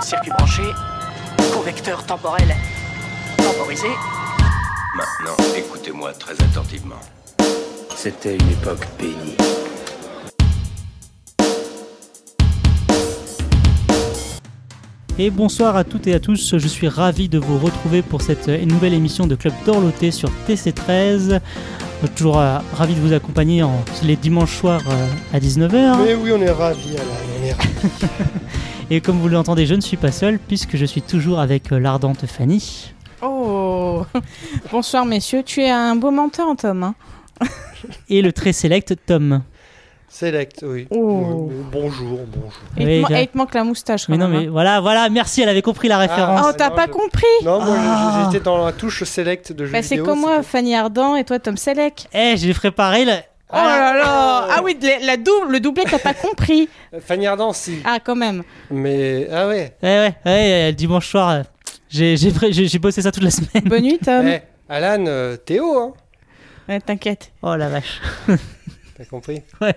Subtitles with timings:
[0.00, 0.62] Circuit branché,
[1.54, 2.48] convecteur temporel
[3.36, 3.86] temporisé.
[4.96, 6.98] Maintenant, écoutez-moi très attentivement.
[7.94, 9.36] C'était une époque bénie.
[15.16, 18.48] Et bonsoir à toutes et à tous, je suis ravi de vous retrouver pour cette
[18.48, 21.40] euh, nouvelle émission de Club d'Orloté sur TC13.
[22.02, 26.02] Je suis toujours euh, ravi de vous accompagner en, les dimanches soirs euh, à 19h.
[26.04, 27.04] Mais oui, on est ravis, Alain,
[27.40, 28.06] on est ravis.
[28.90, 31.78] Et comme vous l'entendez, je ne suis pas seul puisque je suis toujours avec euh,
[31.78, 32.92] l'ardente Fanny.
[33.20, 34.04] Oh
[34.72, 36.82] Bonsoir messieurs, tu es un beau menteur Tom.
[36.82, 36.94] hein.
[38.08, 39.42] et le très select Tom.
[40.10, 40.86] Select, oui.
[40.90, 41.50] Oh.
[41.70, 42.52] Bonjour, bonjour.
[42.78, 44.50] Il, Oui, il te manque la moustache quand Mais non, mais hein.
[44.50, 46.40] voilà, voilà, merci, elle avait compris la référence.
[46.42, 48.28] Oh, Ah, t'as non, pas je- compris Non, moi Ah.
[48.32, 51.38] j'étais dans la touche select de jeux Bah, C'est comme moi, Fanny Ardant et toi
[51.38, 52.06] Tom Selleck.
[52.14, 53.12] Eh, j'ai préparé le...
[53.50, 56.68] Oh là là Ah oui, la, la double, le doublé, t'as pas compris.
[56.92, 57.78] Euh, Fanny Ardant, si.
[57.84, 58.42] Ah, quand même.
[58.70, 59.74] Mais, ah ouais.
[59.82, 61.42] Ouais, ouais, ouais, euh, dimanche soir, euh,
[61.88, 63.64] j'ai j'ai pré- j'ai- j'ai bossé ça toute la semaine.
[63.64, 64.26] Bonne nuit Tom.
[64.26, 65.92] Eh, Alan, euh, Théo, hein.
[66.68, 67.32] Ouais, T'inquiète.
[67.42, 68.00] Oh la vache.
[68.96, 69.74] T'as compris Ouais.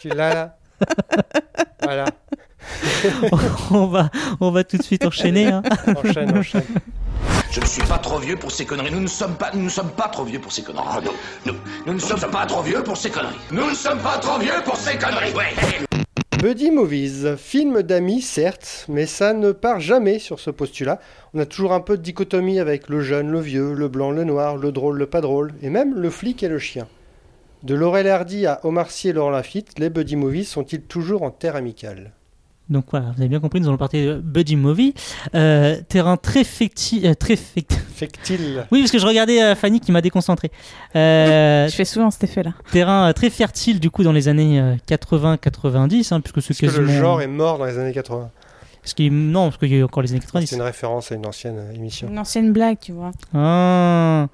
[0.00, 0.56] Tu l'as là
[1.82, 2.06] Voilà.
[3.70, 4.10] on, va,
[4.40, 5.46] on va tout de suite enchaîner.
[5.48, 5.62] hein.
[5.96, 6.62] Enchaîne, enchaîne.
[7.50, 8.90] Je ne suis pas trop vieux pour ces conneries.
[8.92, 10.84] Nous ne sommes pas, nous ne sommes pas trop vieux pour ces conneries.
[11.46, 13.36] nous, nous, nous ne sommes pas trop vieux pour ces conneries.
[13.50, 15.32] Nous ne sommes pas trop vieux pour ces conneries.
[15.34, 15.52] Ouais.
[16.38, 20.98] Buddy Movies, film d'amis certes, mais ça ne part jamais sur ce postulat.
[21.34, 24.24] On a toujours un peu de dichotomie avec le jeune, le vieux, le blanc, le
[24.24, 26.88] noir, le drôle, le pas drôle, et même le flic et le chien.
[27.62, 31.30] De Laurel Hardy à Omar Sy et Laurent Lafitte, les Buddy Movies sont-ils toujours en
[31.30, 32.12] terre amicale?
[32.70, 34.94] Donc voilà, vous avez bien compris, nous allons partir de Buddy Movie.
[35.34, 37.04] Euh, terrain très fictif.
[37.04, 40.50] euh, très fict- Fait-il Oui, parce que je regardais euh, Fanny qui m'a déconcentré.
[40.96, 42.52] Euh, Je fais souvent cet effet-là.
[42.70, 46.76] terrain euh, très fertile du coup dans les années euh, 80-90, hein, puisque c'est Parce
[46.76, 48.30] que le genre est mort dans les années 80.
[48.82, 50.52] Parce qu'il- Non, parce qu'il y a eu encore les années C'est 90.
[50.56, 52.08] une référence à une ancienne euh, émission.
[52.08, 53.12] Une ancienne blague, tu vois.
[53.34, 54.28] Ah.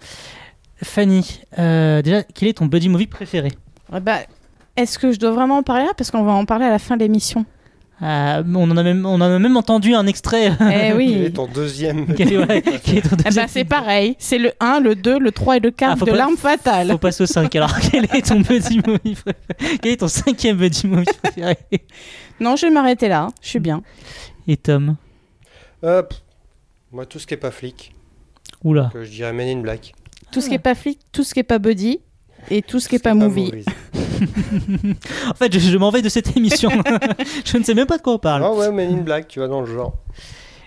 [0.83, 3.53] Fanny, euh, déjà, quel est ton Buddy Movie préféré?
[3.93, 4.19] Ouais, Bah,
[4.77, 5.91] est-ce que je dois vraiment en parler là?
[5.97, 7.45] Parce qu'on va en parler à la fin de l'émission.
[8.01, 10.53] Euh, on, en a même, on en a même entendu un extrait.
[10.61, 11.13] Eh Quel oui.
[11.27, 14.15] est ton deuxième Quel est- ouais, quel est ton Eh deuxième bah, c'est pareil.
[14.21, 16.89] C'est le 1, le 2, le 3 et le 4 Ah, de pas- l'arme fatale.
[16.91, 17.55] Faut passer au 5.
[17.57, 19.79] Alors, quel est ton Buddy Movie préféré?
[19.83, 21.57] Quel est ton cinquième Buddy Movie préféré?
[22.39, 23.29] Non, je vais m'arrêter là.
[23.43, 23.83] Je suis bien.
[24.47, 24.95] Et Tom?
[25.83, 26.21] Euh, pff,
[26.93, 27.93] Moi, tout ce qui est pas flic,
[28.63, 28.91] Oula.
[28.93, 29.93] que je dirais Men in Black.
[30.31, 31.99] Tout ce qui est pas flic, tout ce qui est pas buddy
[32.51, 33.53] et tout ce qui est pas movie.
[35.31, 36.71] En fait, je, je m'en vais de cette émission.
[37.45, 38.43] je ne sais même pas de quoi on parle.
[38.45, 39.95] Ah ouais, Men in Black, tu vois, dans le genre.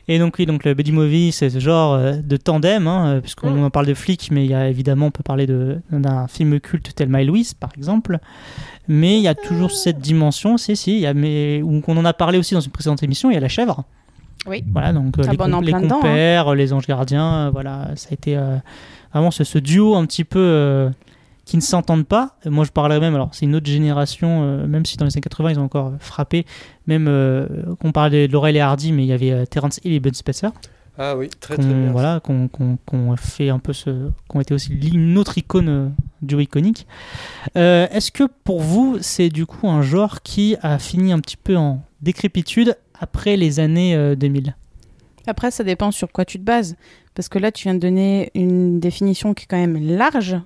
[0.07, 3.21] Et donc, oui, donc le Buddy Movie, c'est ce genre euh, de tandem, hein, euh,
[3.21, 6.27] puisqu'on en parle de flics, mais il y a évidemment, on peut parler de- d'un
[6.27, 8.17] film culte tel My Louise, par exemple.
[8.87, 11.95] Mais il y a toujours cette dimension, si, si, il y a, mais, ou qu'on
[11.97, 13.83] en a parlé aussi dans une précédente émission, il y a la chèvre.
[14.47, 14.63] Oui.
[14.71, 16.01] Voilà, donc euh, Ah les, on com- les dedans, hein.
[16.01, 18.55] compères, les anges gardiens, euh, voilà, ça a été euh,
[19.13, 20.89] vraiment ce, ce duo un petit peu euh,
[21.51, 22.37] qui ne s'entendent pas.
[22.45, 25.21] Moi, je parlerais même, alors c'est une autre génération, euh, même si dans les années
[25.21, 26.45] 80, ils ont encore frappé,
[26.87, 27.45] même euh,
[27.81, 30.13] qu'on parlait de Laurel et Hardy, mais il y avait euh, Terrence Hill et Ben
[30.13, 30.53] Spencer,
[30.97, 31.91] Ah oui, très très bien.
[31.91, 33.89] voilà, qu'on qu'on fait un peu ce,
[34.29, 35.89] qu'on été aussi une autre icône euh,
[36.21, 36.87] duo iconique.
[37.57, 41.35] Euh, Est-ce que pour vous, c'est du coup un genre qui a fini un petit
[41.37, 44.55] peu en décrépitude après les années euh, 2000
[45.27, 46.77] Après, ça dépend sur quoi tu te bases.
[47.13, 50.37] Parce que là, tu viens de donner une définition qui est quand même large.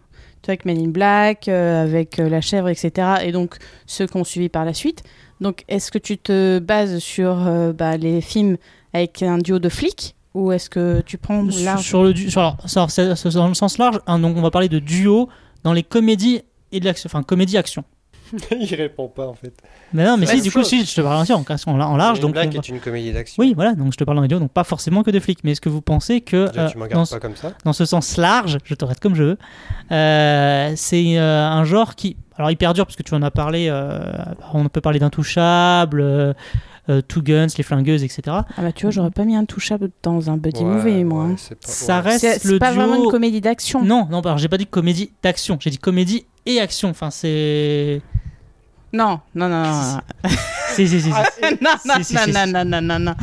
[0.45, 2.91] Tu vois, avec Men in Black, euh, avec euh, La Chèvre, etc.
[3.23, 3.55] Et donc,
[3.87, 5.01] ceux qu'on suivi par la suite.
[5.41, 8.57] Donc, est-ce que tu te bases sur euh, bah, les films
[8.93, 12.57] avec un duo de flics Ou est-ce que tu prends large Sur le du- alors,
[13.33, 15.29] dans le sens large, hein, donc on va parler de duo
[15.63, 16.41] dans les comédies
[16.71, 17.83] et de l'action, enfin comédie action.
[18.59, 19.53] Il répond pas en fait.
[19.93, 22.33] Mais non, mais si, du coup, si, je te parle en, en, en large, donc.
[22.33, 23.41] Black on va- est une comédie d'action.
[23.41, 25.51] Oui, voilà, donc je te parle les duos, donc pas forcément que de flics, mais
[25.51, 27.51] est-ce que vous pensez que Déjà, euh, tu me dans, pas comme ça.
[27.63, 29.37] dans ce sens large, je t'arrête comme je veux,
[29.91, 33.67] euh, c'est euh, un genre qui, alors il perdure parce que tu en as parlé,
[33.69, 34.11] euh,
[34.53, 36.33] on peut parler d'intouchable, euh,
[36.89, 38.21] euh, Two Guns, les flingueuses, etc.
[38.27, 41.25] Ah bah tu vois, j'aurais pas mis un touchable dans un buddy Ouais, movie, moi.
[41.25, 41.35] ouais, hein.
[41.37, 42.01] c'est pas- Ça ouais.
[42.11, 42.81] reste C'est c'est le pas duo.
[42.81, 43.81] vraiment une comédie d'action.
[43.83, 46.89] Non, non, alors j'ai pas dit comédie d'action, j'ai dit comédie et action.
[46.89, 48.01] Enfin, c'est.
[48.95, 50.03] Non, non, non, non.
[50.73, 51.09] Si, si, si.
[51.09, 53.15] non, non, non, non, non, non, non.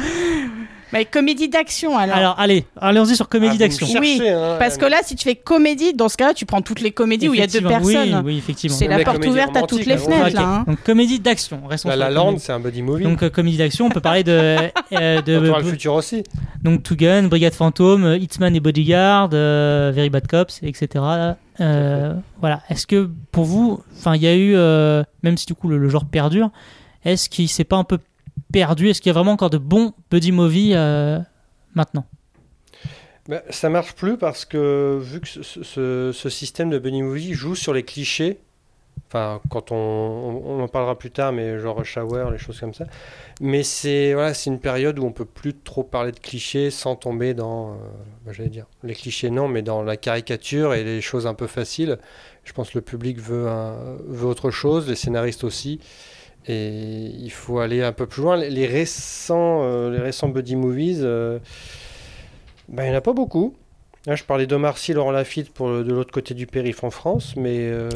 [0.92, 2.16] Mais comédie d'action alors.
[2.16, 3.86] Alors, allez, allons-y sur Ah, comédie vous d'action.
[4.00, 6.80] Oui, hein, Parce que là, si tu fais comédie, dans ce cas-là, tu prends toutes
[6.80, 8.22] les comédies où il y a deux Effectivement, oui, personnes.
[8.26, 8.76] Oui, effectivement.
[8.76, 10.42] C'est la porte ouverte à toutes les fenêtres, là.
[10.42, 10.64] hein.
[10.66, 11.62] Donc, comédie d'action.
[11.66, 13.04] Restons La sur La la Land, c'est un buddy movie.
[13.04, 14.32] Donc, euh, comédie d'action, on peut parler de.
[14.92, 16.22] euh, de à le futur aussi.
[16.62, 21.04] donc, Two Gun, Brigade Fantôme, euh, Hitman et Bodyguard, euh, Very Bad Cops, etc.
[21.60, 22.60] Euh, voilà.
[22.68, 25.78] Est-ce que pour vous, enfin, il y a eu, euh, même si du coup le,
[25.78, 26.50] le genre perdure,
[27.04, 27.98] est-ce qu'il s'est pas un peu
[28.52, 31.18] perdu Est-ce qu'il y a vraiment encore de bons buddy movies euh,
[31.74, 32.06] maintenant?
[33.28, 37.72] Bah, ça marche plus parce que vu que ce, système de buddy movie joue sur
[37.72, 38.38] les clichés,
[39.08, 42.86] enfin quand on, on- en parlera plus tard, mais genre Hour, les choses comme ça.
[43.40, 46.96] Mais c'est voilà, c'est une période où on peut plus trop parler de clichés sans
[46.96, 47.74] tomber dans, euh,
[48.26, 51.46] bah, j'allais dire, les clichés non, mais dans la caricature et les choses un peu
[51.46, 51.98] faciles.
[52.44, 53.46] Je pense que le public veut,
[54.08, 55.78] veut autre chose, les scénaristes aussi.
[56.48, 58.36] Et il faut aller un peu plus loin.
[58.36, 61.38] Les- récents, euh, les récents buddy movies, euh,
[62.68, 63.54] ben, il n'y en a pas beaucoup.
[64.06, 66.90] Là, je parlais d'Omar Sy, Laurent Lafitte pour le- de l'autre côté du périph' en
[66.90, 67.88] France, mais euh,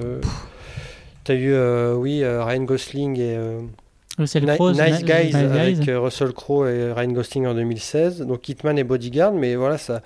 [1.24, 1.52] tu as eu,
[1.96, 3.36] oui, Ryan Gosling et
[4.40, 4.46] Ni-
[4.80, 5.32] Nice Ni- Guys
[5.84, 8.20] avec Russell Crowe et Ryan Gosling en 2016.
[8.22, 10.00] Donc Hitman et Bodyguard, mais voilà, ça,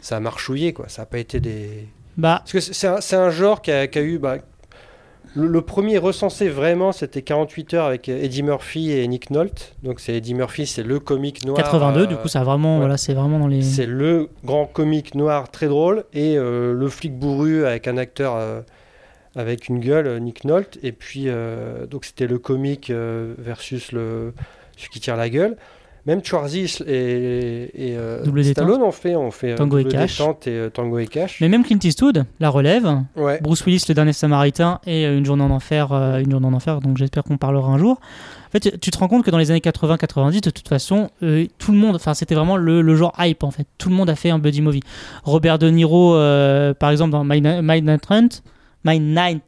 [0.00, 0.88] ça a marchouillé, quoi.
[0.88, 1.86] Ça n'a pas été des.
[2.16, 4.18] Bah, Parce que c'est c'est un, c'est un genre qui a, qui a eu.
[4.18, 4.38] bah,
[5.36, 9.74] le, le premier recensé vraiment, c'était 48 heures avec Eddie Murphy et Nick Nolte.
[9.82, 11.56] Donc c'est Eddie Murphy, c'est le comique noir.
[11.58, 12.80] 82, euh, du coup, ça vraiment, ouais.
[12.80, 13.62] voilà, c'est vraiment dans les.
[13.62, 18.34] c'est le grand comique noir très drôle et euh, le flic bourru avec un acteur
[18.36, 18.60] euh,
[19.36, 20.78] avec une gueule, euh, Nick Nolte.
[20.82, 24.32] Et puis, euh, donc c'était le comique euh, versus le,
[24.76, 25.56] celui qui tire la gueule.
[26.06, 29.92] Même Schwarzy et, et euh, Double Stallone ont fait, ont fait euh, Tango et Double
[29.94, 30.18] Cash.
[30.18, 31.40] Détente et euh, Tango et Cash.
[31.40, 32.88] Mais même Clint Eastwood la relève.
[33.16, 33.40] Ouais.
[33.42, 36.80] Bruce Willis, le dernier Samaritain, et Une journée en enfer, une journée en enfer.
[36.80, 37.98] Donc j'espère qu'on parlera un jour.
[38.46, 41.46] En fait, tu- te rends compte que dans les années 80-90, de toute façon, euh,
[41.58, 43.66] tout le monde, enfin c'était vraiment le, le genre hype en fait.
[43.76, 44.82] Tout le monde a fait un buddy movie.
[45.24, 48.28] Robert De Niro, euh, par exemple dans My, My Night Hunt,
[48.84, 49.42] My Night.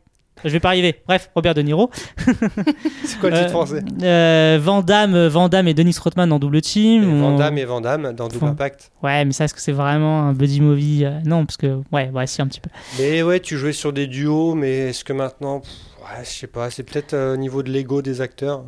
[0.44, 0.96] Je vais pas arriver.
[1.06, 1.90] Bref, Robert De Niro.
[3.04, 6.38] C'est quoi le Euh, titre français euh, Van Damme, Van Damme et Dennis Rodman dans
[6.38, 7.02] Double Team.
[7.02, 8.90] Et Van On- Damme et Van Damme dans Double Impact.
[9.02, 12.10] Ouais, mais ça, est-ce que c'est vraiment un buddy movie Euh, Non, parce que ouais,
[12.10, 12.70] ouais, si un petit peu.
[12.98, 15.70] Mais ouais, tu jouais sur des duos, mais est-ce que maintenant, pff,
[16.02, 18.64] ouais, je sais pas, c'est peut-être euh, au niveau de l'ego des acteurs.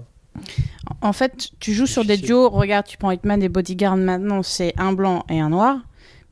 [1.03, 2.49] En fait, tu joues sur des duos.
[2.51, 5.77] Regarde, tu prends Hitman et Bodyguard maintenant, c'est un blanc et un noir.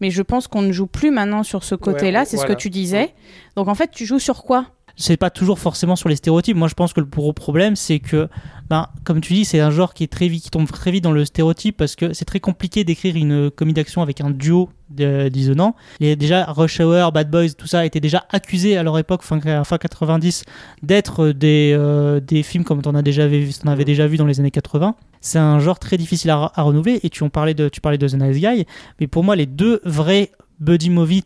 [0.01, 2.51] Mais je pense qu'on ne joue plus maintenant sur ce côté-là, Ouais, c'est voilà.
[2.51, 3.13] ce que tu disais.
[3.57, 4.67] Donc en fait, tu joues sur quoi?
[4.99, 6.57] C'est pas toujours forcément sur les stéréotypes.
[6.57, 8.29] Moi, je pense que le gros problème, c'est que,
[8.69, 11.95] ben, comme tu dis, c'est un genre qui tombe très vite dans le stéréotype parce
[11.95, 15.77] que c'est très compliqué d'écrire une comédie d'action avec un duo de- dissonant.
[16.01, 19.41] Les, déjà, Rush Hour, Bad Boys, tout ça étaient déjà accusés à leur époque, fin,
[19.63, 20.45] fin 90,
[20.83, 24.97] d'être des, euh, des films comme on, a avait déjà vu dans les années 80.
[25.21, 26.99] C'est un genre très difficile à, à renouveler.
[27.05, 28.67] Et tu, en parlais de, tu parlais de The Nice Guy,
[28.99, 31.23] mais pour moi, les deux vrais buddy movies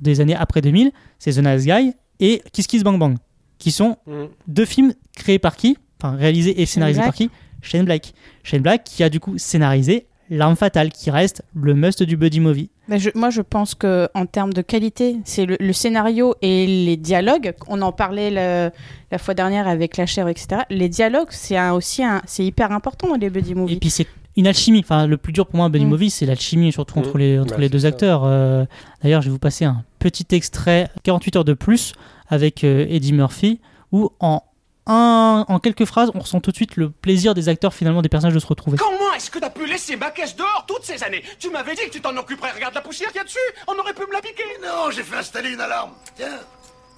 [0.00, 3.16] des années après 2000, c'est The Nice Guy et Kiss Kiss Bang Bang,
[3.58, 4.24] qui sont Mm.
[4.48, 5.76] deux films créés par qui?
[6.02, 7.06] Enfin, réalisés et scénarisés Black.
[7.08, 7.30] par qui?
[7.62, 8.12] Shane Black.
[8.42, 12.40] Shane Black qui a du coup scénarisé L'arme fatale, qui reste le must du buddy
[12.40, 12.68] movie.
[12.88, 16.96] Je- moi, je pense que en termes de qualité, c'est le, le scénario et les
[16.96, 17.54] dialogues.
[17.68, 18.72] On en parlait le-
[19.12, 20.62] la fois dernière avec la chèvre, etc.
[20.68, 23.78] Les dialogues, c'est aussi un, c'est hyper important dans les buddy Et movies.
[23.78, 24.80] puis c'est une alchimie.
[24.80, 25.88] Enfin, le plus dur pour moi, buddy Mm.
[25.88, 27.18] movie, c'est l'alchimie, surtout entre Mm.
[27.20, 27.88] les, entre Bah, les deux ça.
[27.88, 28.22] acteurs.
[28.24, 28.64] Euh,
[29.02, 31.92] D'ailleurs, je vais vous passer un petit extrait, 48 heures de plus,
[32.28, 33.60] avec euh, Eddie Murphy,
[33.92, 34.42] où en,
[34.88, 38.08] un, en quelques phrases, on ressent tout de suite le plaisir des acteurs, finalement, des
[38.08, 38.76] personnages de se retrouver.
[38.78, 41.22] Comment est-ce que t'as pu laisser ma caisse dehors toutes ces années?
[41.40, 42.52] Tu m'avais dit que tu t'en occuperais.
[42.52, 43.38] Regarde la poussière qu'il y a dessus.
[43.66, 44.42] On aurait pu me la piquer.
[44.62, 45.90] Non, j'ai fait installer une alarme.
[46.16, 46.38] Tiens,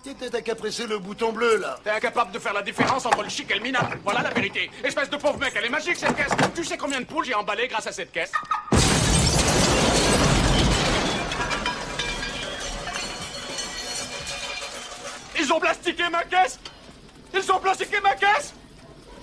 [0.05, 1.79] t'as qu'à presser le bouton bleu, là.
[1.85, 3.99] T'es incapable de faire la différence entre le chic et le minable.
[4.05, 4.71] Voilà la vérité.
[4.85, 6.33] Espèce de pauvre mec, elle est magique cette caisse.
[6.55, 8.33] Tu sais combien de poules j'ai emballé grâce à cette caisse?
[15.41, 16.59] Ils ont plastiqué ma caisse
[17.35, 18.55] Ils ont plastiqué ma caisse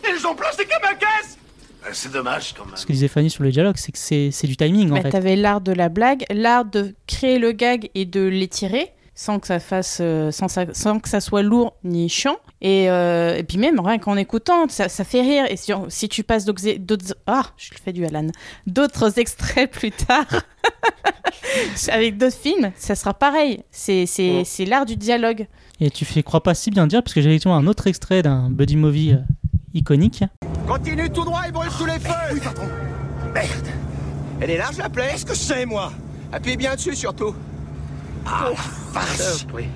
[0.08, 1.38] Ils ont plastiqué ma caisse
[1.86, 2.76] Euh, C'est dommage, quand même.
[2.78, 5.02] Ce que disait Fanny sur le dialogue, c'est que c'est c'est du timing, en Ben,
[5.04, 5.10] fait.
[5.12, 9.48] T'avais l'art de la blague, l'art de créer le gag et de l'étirer sans que
[9.48, 12.36] ça fasse, euh, sans, ça- sans que ça soit lourd ni chiant.
[12.62, 15.46] Et, euh, et puis même rien qu'en écoutant, ça, ça fait rire.
[15.50, 18.28] Et si, si tu passes d'autres, ah, je le fais du Alan,
[18.68, 20.26] d'autres extraits plus tard.
[21.92, 23.64] Avec d'autres films, ça sera pareil.
[23.72, 25.48] C'est, c'est, c'est l'art du dialogue.
[25.80, 28.22] Et tu fais crois pas si bien dire, parce que j'ai effectivement un autre extrait
[28.22, 29.18] d'un buddy movie euh,
[29.74, 30.24] iconique.
[30.68, 32.40] Continue tout droit et brûle sous les feux Oui.
[33.34, 33.68] Merde.
[34.42, 35.92] Elle est large la plaie Qu'est-ce que c'est, moi?
[36.32, 37.34] Appuie bien dessus surtout.
[38.26, 38.50] Ah,
[38.94, 39.46] vache.
[39.54, 39.68] Oui.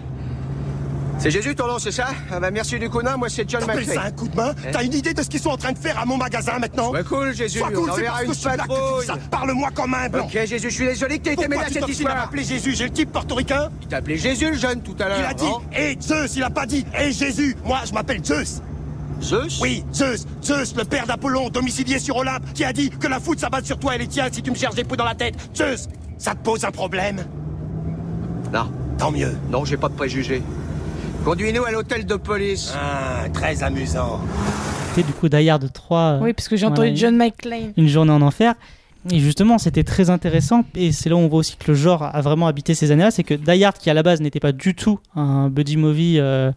[1.18, 2.08] C'est Jésus ton nom, c'est ça?
[2.32, 3.94] Ah bah merci du coup non, moi c'est John McClane.
[3.94, 4.54] ça un coup de main?
[4.72, 6.92] T'as une idée de ce qu'ils sont en train de faire à mon magasin, maintenant?
[6.92, 9.06] Ouais cool Jésus, Sois on cool, enverra parce une patrouille.
[9.30, 10.24] Parle-moi comme un blanc.
[10.24, 12.16] Ok Jésus, je suis désolé que t'aies été mêlé Pourquoi à tu cette histoire.
[12.16, 12.74] m'appeler Jésus?
[12.74, 15.18] J'ai le type portoricain Il t'a appelé Jésus le jeune tout à l'heure.
[15.20, 18.62] Il a dit Hé Zeus, il a pas dit Hé Jésus Moi, je m'appelle Zeus
[19.22, 19.60] Zeus?
[19.62, 23.42] Oui, Zeus, Zeus, le père d'Apollon, domicilié sur Olympe, qui a dit que la foudre
[23.42, 25.36] s'abatte sur toi et les tiens si tu me cherches des poux dans la tête.
[25.54, 27.26] Zeus, ça te pose un problème?
[28.54, 29.38] Non, Tant mieux.
[29.52, 30.42] non, j'ai pas de préjugés.
[31.24, 32.74] Conduis-nous à l'hôtel de police.
[32.76, 34.22] Ah, très amusant.
[34.90, 36.20] c'était du coup Die Hard 3.
[36.22, 37.74] Oui, parce que j'ai entendu voilà, John McClane.
[37.78, 38.56] Une journée en enfer.
[39.12, 40.64] Et justement, c'était très intéressant.
[40.76, 43.12] Et c'est là où on voit aussi que le genre a vraiment habité ces années-là.
[43.12, 46.18] C'est que Die Hard, qui à la base n'était pas du tout un buddy movie
[46.20, 46.52] euh,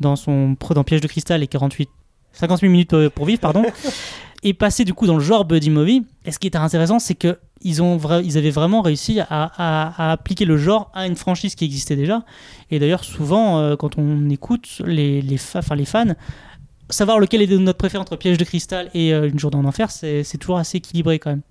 [0.00, 1.88] dans son dans Piège de cristal et 48,
[2.32, 3.64] 58 minutes euh, pour vivre, pardon,
[4.42, 6.04] est passé du coup dans le genre buddy movie.
[6.24, 9.26] Et ce qui était intéressant, c'est que ils, ont vra- ils avaient vraiment réussi à,
[9.30, 12.24] à- à appliquer le genre à une franchise qui existait déjà.
[12.70, 16.14] Et d'ailleurs, souvent, euh, quand on écoute les, les, fa- enfin, les fans,
[16.90, 19.90] savoir lequel est notre préféré entre Piège de cristal et euh, Une journée en enfer,
[19.90, 21.42] c'est c'est toujours assez équilibré quand même.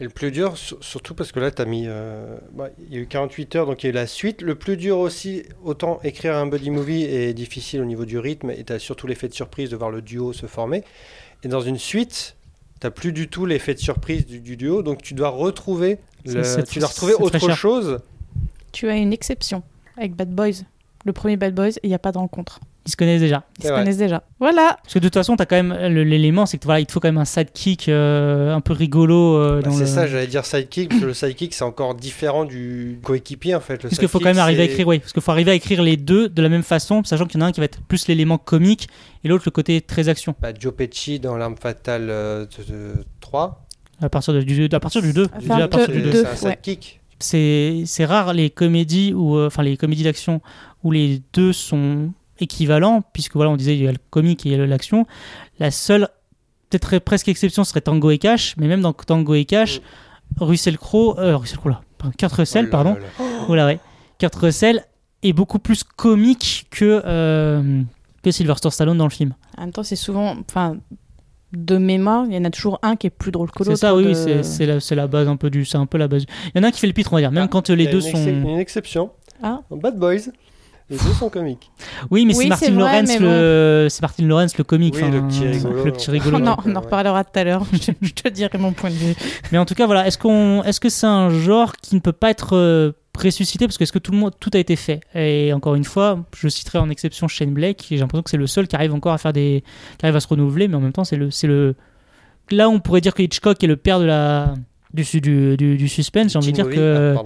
[0.00, 1.84] Et le plus dur, sur- surtout parce que là, tu as mis.
[1.86, 4.42] euh, bah, il y a eu 48 heures, donc il y a eu la suite.
[4.42, 8.50] Le plus dur aussi, autant écrire un buddy movie est difficile au niveau du rythme,
[8.50, 10.82] et tu as surtout l'effet de surprise de voir le duo se former.
[11.44, 12.36] Et dans une suite,
[12.80, 15.98] tu plus du tout l'effet de surprise du, du duo, donc tu dois retrouver,
[16.34, 18.00] le- tu dois retrouver autre chose.
[18.72, 19.62] Tu as une exception
[19.96, 20.64] avec Bad Boys.
[21.04, 22.58] Le premier Bad Boys, il n'y a pas de rencontre.
[22.86, 23.44] Ils se connaissent déjà.
[23.58, 23.78] Ils se vrai.
[23.80, 24.22] connaissent déjà.
[24.40, 24.76] Voilà.
[24.82, 26.92] Parce que de toute façon, tu as quand même l'élément, c'est que voilà, il te
[26.92, 29.36] faut quand même un sidekick euh, un peu rigolo.
[29.38, 32.44] euh, Bah, c'est le- ça, j'allais dire sidekick, parce que le sidekick, c'est encore différent
[32.44, 33.82] du coéquipier en fait.
[33.82, 35.54] Le Parce qu'il faut quand même arriver à écrire, oui, parce qu'il faut arriver à
[35.54, 37.64] écrire les deux de la même façon, sachant qu'il y en a un qui va
[37.64, 38.88] être plus l'élément comique
[39.24, 40.34] et l'autre le côté très action.
[40.42, 43.62] Bah, Joe Pesci dans L'arme fatale euh, de, de 3.
[44.02, 45.26] À partir, de- du, à partir du 2.
[45.38, 46.10] Enfin, à partir du deux.
[46.12, 46.24] deux.
[46.34, 47.00] C'est un sidekick.
[47.20, 50.42] C'est c'est rare les comédies ou euh, enfin les comédies d'action
[50.82, 54.50] où les deux sont équivalents, puisque voilà, on disait il y a le comique et
[54.50, 55.06] il y a l'action.
[55.58, 56.08] La seule
[56.70, 59.80] peut-être presque exception serait Tango et Cash, mais même dans Tango et Cash,
[60.40, 63.06] Russell Crowe, euh, Russell Crowe là, pardon, Kurt Russell, Oh là pardon, là là.
[63.48, 63.78] Oh là ouais.
[64.18, 64.84] Kurt Russell
[65.22, 67.82] est beaucoup plus comique que, euh,
[68.22, 69.34] que Sylvester Stallone dans le film.
[69.56, 70.34] En même temps, c'est souvent.
[70.48, 70.76] Enfin,
[71.52, 73.80] de mémoire, il y en a toujours un qui est plus drôle que C'est l'autre.
[73.80, 75.64] ça, oui, de- oui, c'est- c'est la, c'est la base un peu du.
[75.64, 76.24] C'est un peu la base.
[76.54, 77.70] Il y en a un qui fait le pitre, on va dire, même Ah, quand
[77.70, 78.16] euh, les deux sont.
[78.26, 79.10] une exception.
[79.42, 79.60] Ah.
[79.70, 80.30] Bad Boys,
[80.90, 81.70] les deux sont comiques.
[82.10, 83.86] Oui, mais Oui, c'est Martin Lawrence mais le.
[83.88, 84.94] C'est Martin Lawrence le comique.
[84.96, 85.84] Oui, enfin, le petit rigolo.
[85.84, 86.38] Le petit rigolo.
[86.38, 87.64] Non, on en reparlera tout à l'heure.
[87.72, 89.14] je, je te dirai mon point de vue.
[89.50, 90.06] Mais en tout cas, voilà.
[90.06, 93.66] Est-ce qu'on, est-ce que c'est un genre qui ne peut pas être euh, ressuscité?
[93.66, 95.00] Parce que est-ce que tout le monde, tout a été fait?
[95.14, 97.90] Et encore une fois, je citerai en exception Shane Black.
[97.90, 99.64] et J'ai l'impression que c'est le seul qui arrive encore à faire des,
[99.98, 101.76] qui arrive à se renouveler, mais en même temps, c'est le, c'est le.
[102.50, 104.52] Là, on pourrait dire que Hitchcock est le père de la.
[104.94, 107.16] Du, du, du, du suspense, j'ai envie de dire que.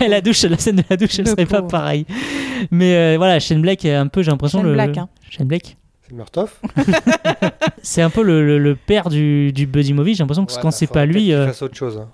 [0.00, 2.06] Ah, la douche, la scène de la douche, elle Le serait pas pareille.
[2.70, 4.72] Mais euh, voilà, Shane Black est un peu, j'ai l'impression Shane le.
[4.74, 5.08] Black, hein.
[5.30, 5.76] Shane Black.
[6.08, 6.60] C'est Murtoff.
[7.82, 10.14] C'est un peu le, le- le père du, du buddy movie.
[10.14, 11.98] J'ai l'impression que Ouais, quand bah, c'est pas lui, euh, fasse autre chose.
[11.98, 12.08] hein.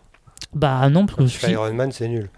[0.55, 2.31] bah non, parce que Tu fais si- Iron Man, c'est nul.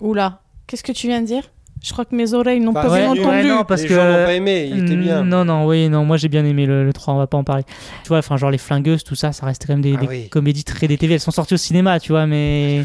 [0.00, 1.42] Oula, qu'est-ce que tu viens de dire?
[1.82, 3.48] Je crois que mes oreilles n'ont pas ouais, bien ouais, entendu.
[3.48, 5.22] non, parce les que- gens l'ont pas aimé, il était bien.
[5.22, 7.44] Non, non, oui, non, moi j'ai bien aimé le, le 3, on va pas en
[7.44, 7.64] parler.
[8.02, 10.06] Tu vois, enfin, genre les flingueuses, tout ça, ça reste quand même des, Ah des
[10.06, 10.28] oui.
[10.30, 11.14] comédies très des TV.
[11.14, 12.84] Elles sont sorties au cinéma, tu vois, mais.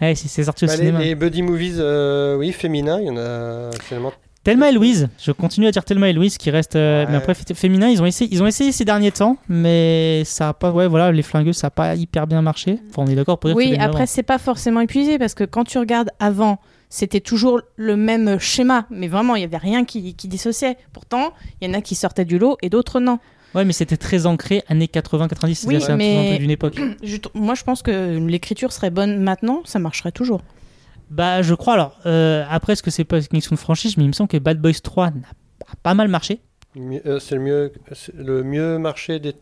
[0.00, 1.00] Ouais, c'est c'est sorti au Bah, les, cinéma.
[1.00, 4.12] les buddy movies, euh, oui, féminins, il y en a actuellement.
[4.42, 6.74] Thelma et Louise, je continue à dire Thelma et Louise qui reste.
[6.74, 7.10] euh, Ouais.
[7.10, 10.54] Mais après, féminin, ils ont, essayé, ils ont essayé ces derniers temps, mais ça a
[10.54, 10.70] pas.
[10.70, 12.78] Ouais, voilà, les flingueuses, ça a pas hyper bien marché.
[12.88, 15.44] Enfin, on est d'accord pour dire que Oui, après, c'est pas forcément épuisé parce que
[15.44, 16.58] quand tu regardes avant,
[16.90, 20.76] c'était toujours le même schéma, mais vraiment, il y avait rien qui, qui dissociait.
[20.92, 23.18] Pourtant, il y en a qui sortaient du lot et d'autres non.
[23.54, 25.64] Ouais, mais c'était très ancré années 80-90.
[25.66, 26.80] Oui, c'est un, mais- un truc d'une époque.
[27.02, 30.42] Je- moi, je pense que l'écriture serait bonne maintenant, ça marcherait toujours.
[31.10, 31.74] Bah, je crois.
[31.74, 34.28] Alors, euh, après, est-ce que c'est pas une question de franchise Mais il me semble
[34.28, 35.26] que Bad Boys 3 n'a
[35.66, 36.40] a pas mal marché.
[36.76, 39.34] Euh, C'est le mieux, c'est le mieux marché des.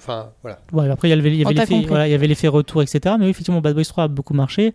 [0.00, 0.58] Enfin, voilà.
[0.72, 3.16] Ouais, après, il y avait, il y l'effet voilà, il retour, etc.
[3.18, 4.72] Mais oui, effectivement, Bad Boys 3 a beaucoup marché.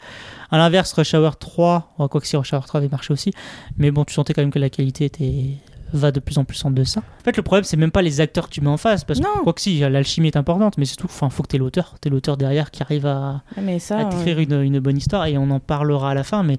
[0.52, 3.32] À l'inverse, Rush Hour 3, bon, quoi que si Rush Hour 3 avait marché aussi,
[3.78, 5.58] mais bon, tu sentais quand même que la qualité était
[5.94, 7.00] va de plus en plus en deçà.
[7.00, 9.20] En fait, le problème, c'est même pas les acteurs que tu mets en face, parce
[9.20, 9.44] que Non.
[9.44, 12.38] quoi que si, l'alchimie est importante, mais surtout, enfin, faut que t'aies l'auteur, t'es l'auteur
[12.38, 15.50] derrière qui arrive à, Ouais, Mais ça, à t'écrire une, une bonne histoire et on
[15.52, 16.58] en parlera à la fin mais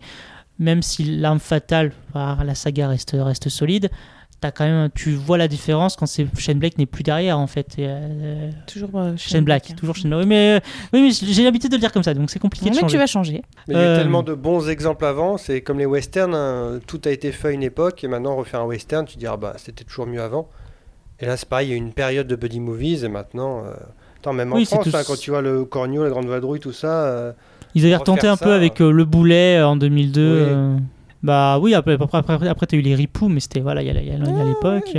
[0.59, 3.91] même si l'arme fatale par la saga reste, reste solide
[4.47, 7.47] t'as quand même tu vois la différence quand c'est Shane Black n'est plus derrière en
[7.47, 9.75] fait et, euh, toujours euh, Shane Black hein.
[9.77, 10.61] toujours Shane Black oui mais, euh,
[10.93, 12.81] oui, mais j'ai l'habitude de le dire comme ça donc c'est compliqué Ouais, de mais
[12.83, 13.43] changer tu vas changer.
[13.69, 16.35] Mais il y a eu Euh, tellement de bons exemples avant, c'est comme les westerns,
[16.35, 19.19] hein, tout a été fait à une époque, et maintenant refaire un western, tu te
[19.21, 20.49] dis, ah bah c'était toujours mieux avant.
[21.21, 23.65] Et là c'est pareil, il y a eu une période de buddy movies, et maintenant.
[23.65, 23.73] euh,
[24.19, 26.61] Attends, même en Oui, France, tout- hein, quand tu vois le Cornio, la Grande Vadrouille,
[26.61, 27.05] tout ça.
[27.07, 27.33] euh,
[27.75, 30.29] ils avaient retenté un ça, peu avec euh, le boulet euh, en 2002 Oui.
[30.31, 30.77] euh,
[31.23, 33.91] bah oui après après, après, après t'as eu les ripoux mais c'était voilà il y
[33.91, 34.97] a, l'époque.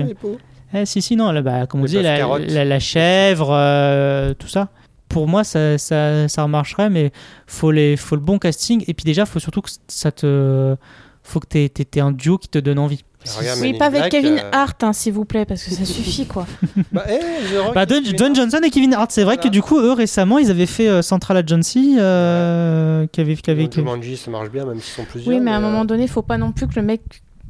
[0.74, 2.52] Eh, si, si, non, là, bah, comme on disait, la, carottes.
[2.52, 4.70] la, la chèvre, euh, tout ça.
[5.08, 7.12] Pour moi, ça, ça, ça marcherait, mais
[7.46, 8.84] faut, les, faut le bon casting.
[8.88, 10.76] Et puis déjà, faut surtout que ça te.
[11.24, 13.04] Faut que t'aies un duo qui te donne envie.
[13.38, 15.86] Regarde, Oui, pas avec Black, Kevin euh, Hart, hein, s'il vous plaît, parce que ça
[15.86, 16.46] suffit, quoi.
[16.92, 17.20] Bah, eh,
[17.54, 18.36] The Rock Bah, Dwayne Hart.
[18.36, 21.02] Johnson et Kevin Hart, c'est vrai que du coup, eux récemment, ils avaient fait euh,
[21.02, 25.06] Central Agency, euh, qui avait, qui avait- Bon, Jumanji, ça marche bien, même s'ils sont
[25.06, 25.34] plusieurs.
[25.34, 27.02] Oui, mais à un euh, moment donné, il faut pas non plus que le mec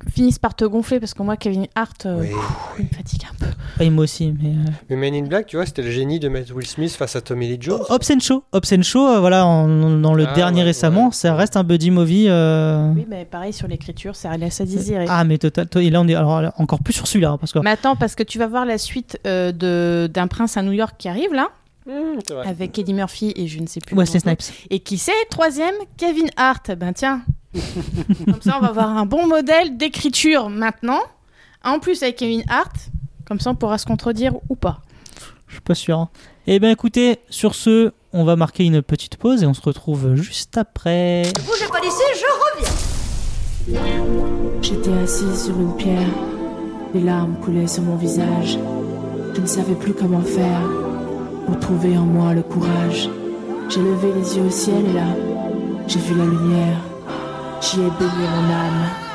[0.09, 2.29] finisse par te gonfler parce que moi, Kevin Hart, euh, Oui.
[2.79, 3.51] il me fatigue un peu.
[3.83, 4.49] Ouais, moi aussi, mais.
[4.49, 7.15] euh, Mais Men in Black, tu vois, c'était le génie de mettre Will Smith face
[7.15, 7.81] à Tommy Lee Jones.
[7.89, 9.67] Hobbs and Shaw, Hobbs and Shaw, euh, voilà, en-
[9.99, 11.13] dans le Ah, dernier ouais, récemment, ouais.
[11.13, 12.25] ça reste un buddy movie.
[12.29, 15.05] euh, Oui, mais pareil sur l'écriture, ça laisse à désirer.
[15.09, 15.67] Ah, mais total.
[15.67, 17.59] toi, Et là, on est alors, là, encore plus sur celui-là, hein, parce que.
[17.59, 20.71] Mais attends, parce que tu vas voir la suite euh, de d'un prince à New
[20.73, 21.49] York qui arrive là,
[21.85, 23.95] Mmh, avec Eddie Murphy et je ne sais plus.
[23.95, 24.41] Wesley Snipes.
[24.69, 25.13] Et qui c'est?
[25.29, 26.71] Troisième, Kevin Hart.
[26.77, 27.21] Ben tiens,
[28.25, 30.99] comme ça on va avoir un bon modèle d'écriture maintenant.
[31.63, 32.75] En plus avec Kevin Hart,
[33.25, 34.81] comme ça on pourra se contredire ou pas.
[35.47, 35.97] Je suis pas sûr.
[35.99, 36.09] hein.
[36.45, 40.15] Eh ben, écoutez, sur ce, on va marquer une petite pause et on se retrouve
[40.15, 41.23] juste après.
[41.45, 43.87] Bougez pas d'ici, je reviens.
[44.61, 46.07] J'étais assise sur une pierre,
[46.93, 48.57] des larmes coulaient sur mon visage.
[49.33, 50.61] Je ne savais plus comment faire
[51.45, 53.09] pour trouver en moi le courage.
[53.69, 55.07] J'ai levé les yeux au ciel et là,
[55.87, 56.77] j'ai vu la lumière.
[57.59, 59.06] J'y ai baigné mon âme.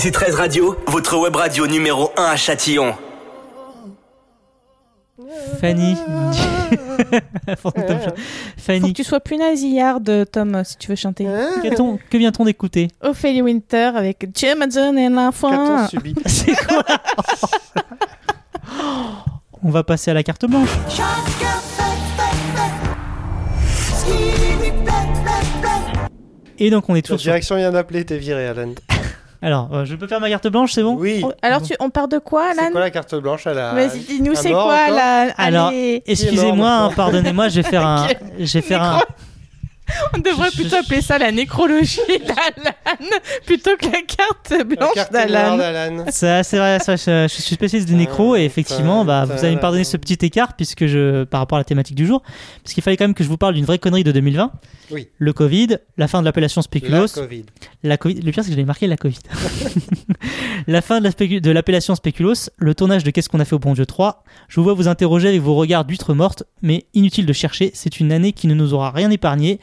[0.00, 2.94] TC13 Radio, votre web radio numéro 1 à Châtillon.
[5.60, 5.94] Fanny.
[7.58, 7.70] Faut
[8.56, 8.92] Fanny.
[8.94, 10.00] que tu sois plus nasillard,
[10.32, 11.26] Tom, si tu veux chanter.
[11.62, 12.88] Qu'a-t-on- Que vient-on d'écouter?
[13.02, 14.26] Ophélie Winter avec
[15.32, 15.50] foi.
[15.50, 16.14] Qu'a-t-on subi?
[16.24, 16.82] C'est quoi?
[19.62, 20.70] On va passer à la carte blanche.
[26.58, 27.16] Et donc on est sur...
[27.16, 28.72] direction vient d'appeler, t'es viré, Alan.
[29.42, 31.22] Alors, euh, je peux faire ma carte blanche, c'est bon Oui.
[31.24, 33.72] Oh, Alors, tu, on part de quoi, C'est Alan quoi la carte blanche à la.
[33.72, 35.20] Vas-y, dis-nous, à c'est mort quoi encore la.
[35.38, 36.02] Alors, Allez.
[36.06, 38.08] excusez-moi, hein, pardonnez-moi, je vais faire un...
[38.38, 39.00] Je vais faire un...
[40.14, 42.69] On devrait plutôt appeler ça la nécrologie d'Alan
[43.46, 46.04] plutôt que la carte blanche d'Alan.
[46.10, 49.56] Ça, c'est vrai, ça, je, je suis spécialiste du nécro et effectivement, bah, vous allez
[49.56, 52.22] me pardonner ce petit écart puisque je, par rapport à la thématique du jour,
[52.62, 54.52] parce qu'il fallait quand même que je vous parle d'une vraie connerie de 2020.
[54.90, 55.08] Oui.
[55.18, 57.06] Le Covid, la fin de l'appellation La spéculos.
[57.14, 57.44] Covid.
[57.82, 58.20] La Covid.
[58.22, 59.18] Le pire, c'est que j'avais marqué la Covid.
[60.66, 63.74] la fin de la l'appellation spéculos, le tournage de Qu'est-ce qu'on a fait au bon
[63.74, 64.24] Dieu 3.
[64.48, 68.00] Je vous vois vous interroger avec vos regards d'huîtres mortes, mais inutile de chercher, c'est
[68.00, 69.60] une année qui ne nous aura rien épargné.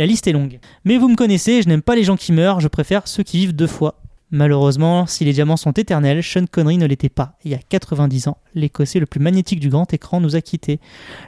[0.00, 0.60] La liste est longue.
[0.86, 3.36] Mais vous me connaissez, je n'aime pas les gens qui meurent, je préfère ceux qui
[3.36, 4.00] vivent deux fois.
[4.30, 7.36] Malheureusement, si les diamants sont éternels, Sean Connery ne l'était pas.
[7.44, 10.80] Il y a 90 ans, l'Écossais le plus magnétique du grand écran nous a quittés.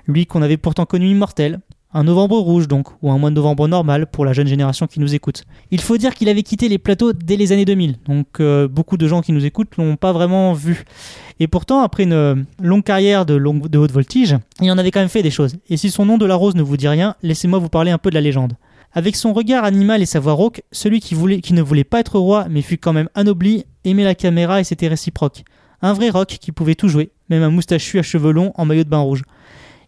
[0.06, 1.61] Lui qu'on avait pourtant connu immortel.
[1.94, 4.98] Un novembre rouge donc, ou un mois de novembre normal pour la jeune génération qui
[4.98, 5.44] nous écoute.
[5.70, 8.96] Il faut dire qu'il avait quitté les plateaux dès les années 2000, donc euh, beaucoup
[8.96, 10.85] de gens qui nous écoutent l'ont pas vraiment vu.
[11.38, 14.90] Et pourtant, après une euh, longue carrière de, longue- de haute voltige, il en avait
[14.90, 15.57] quand même fait des choses.
[15.68, 17.98] Et si son nom de la rose ne vous dit rien, laissez-moi vous parler un
[17.98, 18.55] peu de la légende.
[18.94, 22.00] Avec son regard animal et sa voix rauque, celui qui, voulait, qui ne voulait pas
[22.00, 25.44] être roi mais fut quand même anobli, aimait la caméra et c'était réciproque.
[25.83, 28.85] Un vrai rock qui pouvait tout jouer, même un moustachu à cheveux longs en maillot
[28.85, 29.22] de bain rouge.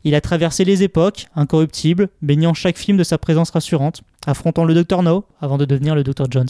[0.04, 4.74] Il a traversé les époques, incorruptible, baignant chaque film de sa présence rassurante, affrontant le
[4.74, 6.48] Dr No avant de devenir le Dr Jones.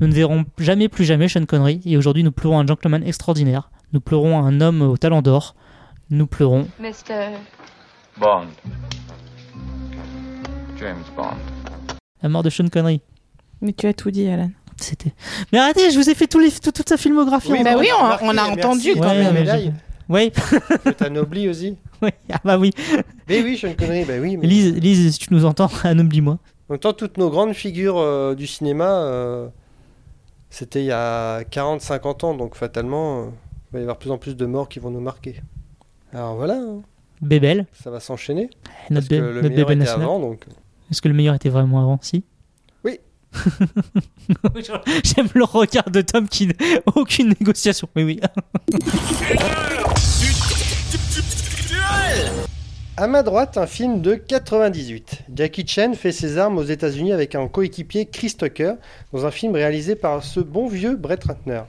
[0.00, 3.70] Nous ne verrons jamais plus jamais Sean Connery et aujourd'hui nous pleurons un gentleman extraordinaire.
[3.92, 5.54] Nous pleurons un homme au talent d'or.
[6.10, 7.36] Nous pleurons Mr.
[8.18, 8.46] Bond.
[10.78, 11.36] James Bond.
[12.22, 13.00] la mort de Sean Connery.
[13.60, 14.50] Mais tu as tout dit, Alan.
[14.78, 15.12] C'était.
[15.52, 17.52] Mais arrêtez, je vous ai fait tous les, tout- toute sa filmographie.
[17.52, 17.88] Oui, en bah oui,
[18.22, 19.74] on a entendu quand Ouais, même.
[20.10, 20.32] Je- Ouais.
[20.96, 21.76] T'anoblis aussi.
[22.02, 22.70] Oui, ah bah oui.
[23.28, 24.36] Mais oui, Sean Connery, bah oui.
[24.38, 26.34] mais- Lise, Lise, si tu nous entends, oublie-moi.
[26.34, 29.48] En même temps, toutes nos grandes figures euh, du cinéma, euh,
[30.48, 34.10] c'était il y a 40-50 ans, donc fatalement, euh, il va y avoir de plus
[34.10, 35.42] en plus de morts qui vont nous marquer.
[36.14, 36.80] Alors voilà, hein,
[37.20, 37.66] Bébel.
[37.72, 38.48] ça va s'enchaîner.
[38.88, 40.02] Notre, parce que le notre meilleur bébé était national.
[40.06, 40.44] avant, donc...
[40.90, 41.98] Est-ce que le meilleur était vraiment avant?
[42.02, 42.24] Si.
[45.04, 46.48] J'aime le regard de Tom qui
[46.94, 47.88] aucune négociation.
[47.96, 48.20] Oui, oui.
[52.96, 55.22] À ma droite, un film de 98.
[55.34, 58.74] Jackie Chan fait ses armes aux États-Unis avec un coéquipier Chris Tucker
[59.12, 61.62] dans un film réalisé par ce bon vieux Brett Ratner.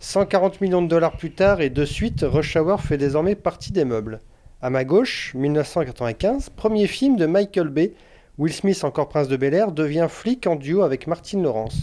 [0.00, 3.84] 140 millions de dollars plus tard et de suite, Rush Hour fait désormais partie des
[3.84, 4.20] meubles.
[4.62, 7.92] À ma gauche, 1995, premier film de Michael Bay.
[8.38, 11.82] Will Smith, encore prince de Bel Air, devient flic en duo avec Martin Lawrence.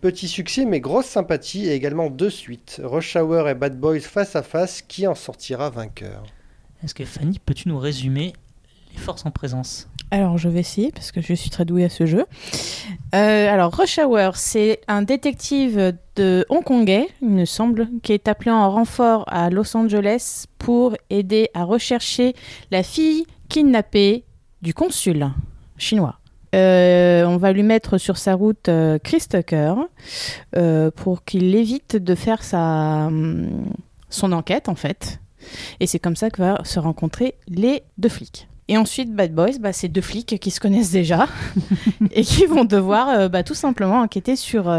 [0.00, 2.80] Petit succès mais grosse sympathie et également deux suites.
[2.82, 6.24] Rush Hour et Bad Boys face à face, qui en sortira vainqueur
[6.82, 8.32] Est-ce que Fanny, peux-tu nous résumer
[8.92, 9.88] les forces en présence?
[10.10, 12.26] Alors, je vais essayer parce que je suis très douée à ce jeu.
[13.14, 18.50] Euh, alors, Rush Hour, c'est un détective de hongkongais, il me semble, qui est appelé
[18.50, 22.34] en renfort à Los Angeles pour aider à rechercher
[22.72, 24.24] la fille kidnappée
[24.60, 25.28] du consul
[25.76, 26.18] chinois.
[26.54, 29.74] Euh, on va lui mettre sur sa route euh, Chris Tucker
[30.56, 33.64] euh, pour qu'il évite de faire sa, hum,
[34.08, 35.20] son enquête en fait.
[35.80, 38.48] Et c'est comme ça que va se rencontrer les deux flics.
[38.68, 41.26] Et ensuite, Bad Boys, bah, c'est deux flics qui se connaissent déjà
[42.12, 44.72] et qui vont devoir bah, tout simplement enquêter sur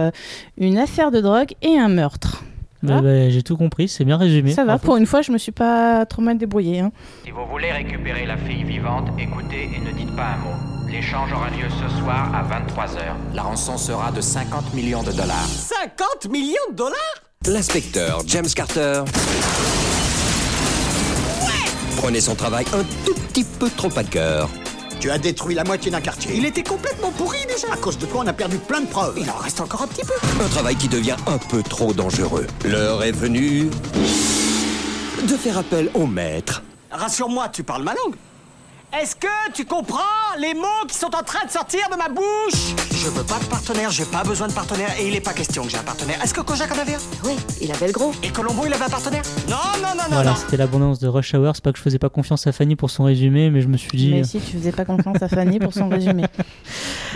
[0.58, 2.44] une affaire de drogue et un meurtre.
[2.84, 4.52] Bah, bah, J'ai tout compris, c'est bien résumé.
[4.52, 4.86] Ça va, Bravo.
[4.86, 6.80] pour une fois, je me suis pas trop mal débrouillée.
[6.82, 6.92] hein.
[7.24, 10.56] Si vous voulez récupérer la fille vivante, écoutez et ne dites pas un mot.
[10.92, 13.00] L'échange aura lieu ce soir à 23h.
[13.34, 15.46] La rançon sera de 50 millions de dollars.
[15.48, 16.96] 50 millions de dollars?
[17.48, 19.04] L'inspecteur James Carter
[21.98, 24.50] prenait son travail un tout petit peu trop à cœur.
[25.06, 26.32] Tu as détruit la moitié d'un quartier.
[26.36, 29.14] Il était complètement pourri déjà À cause de toi, on a perdu plein de preuves.
[29.22, 32.48] Il en reste encore un petit peu Un travail qui devient un peu trop dangereux.
[32.64, 33.70] L'heure est venue
[35.22, 36.64] de faire appel au maître.
[36.90, 38.16] Rassure-moi, tu parles ma langue
[38.94, 40.00] Est-ce que tu comprends
[40.40, 42.74] les mots qui sont en train de sortir de ma bouche?
[42.92, 45.64] Je veux pas de partenaire, j'ai pas besoin de partenaire et il est pas question
[45.64, 46.22] que j'ai un partenaire.
[46.24, 47.00] Est-ce que Kojak en avait un?
[47.26, 48.14] Oui, il avait le gros.
[48.24, 49.24] Et Colombo, il avait un partenaire?
[49.50, 51.52] Non, non, non, non, Voilà, c'était l'abondance de Rush Hour.
[51.56, 53.78] C'est pas que je faisais pas confiance à Fanny pour son résumé, mais je me
[53.78, 54.12] suis dit.
[54.14, 56.24] Mais si tu faisais pas confiance à Fanny pour son résumé.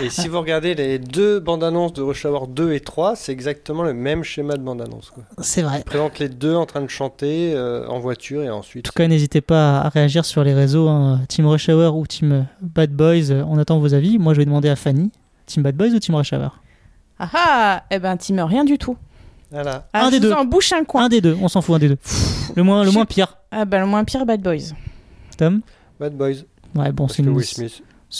[0.02, 3.32] Et si vous regardez les deux bandes annonces de Rush Hour 2 et 3, c'est
[3.32, 5.12] exactement le même schéma de bande annonce.
[5.40, 5.78] C'est vrai.
[5.78, 8.86] Ils présentent les deux en train de chanter euh, en voiture et ensuite.
[8.86, 12.06] En tout cas, n'hésitez pas à réagir sur les réseaux, hein, Team Rush Hour ou
[12.06, 13.30] Team Bad Boys.
[13.30, 14.18] euh, On attend vos avis.
[14.18, 15.10] Moi, je vais demander à Fanny,
[15.46, 16.58] Team Bad Boys ou Team Rush Hour?
[17.18, 18.96] Ah ah Eh ben, Tim, rien du tout.
[19.50, 19.88] Voilà.
[19.92, 20.32] Ah, Un des deux.
[20.32, 21.04] en bouche un coin.
[21.04, 21.98] Un des deux, on s'en fout, un des deux.
[22.56, 23.36] Le moins, le moins pire.
[23.50, 24.72] Ah ben, le moins pire, Bad Boys.
[25.36, 25.60] Tom?
[25.98, 26.44] Bad Boys.
[26.76, 27.36] Ouais, bon, c'est une,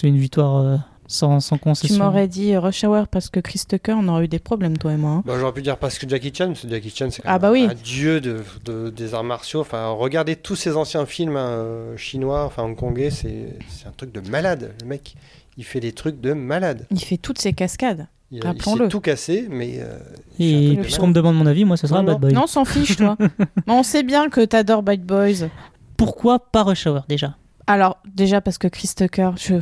[0.02, 0.56] une victoire.
[0.56, 0.76] euh,
[1.10, 4.28] sans, sans Tu m'aurais dit euh, Rush Hour parce que Chris Tucker, on aurait eu
[4.28, 5.10] des problèmes, toi et moi.
[5.10, 5.22] hein.
[5.26, 7.32] Bah, J'aurais pu dire parce que Jackie Chan, parce que Jackie Chan, c'est quand Ah
[7.32, 7.66] même bah oui.
[7.70, 9.60] un dieu de, de- des arts martiaux.
[9.60, 14.12] Enfin, regardez tous ces anciens films hein, euh, chinois, enfin hongkongais, c'est c'est un truc
[14.12, 14.72] de malade.
[14.82, 15.16] Le mec,
[15.56, 16.86] il fait des trucs de malade.
[16.90, 18.06] Il fait toutes ces cascades.
[18.30, 18.84] Il, a- il Rappelons-le.
[18.84, 19.98] s'est tout cassé, mais euh,
[20.38, 22.30] Et puisqu'on me demande mon avis, moi, ça sera Non, Bad Boys.
[22.30, 23.16] Non, on s'en fiche, toi.
[23.66, 25.48] Mais on sait bien que t'adores Bad Boys.
[25.96, 27.36] Pourquoi pas Rush Hour déjà?
[27.66, 29.54] Alors, déjà parce que Chris Tucker, je...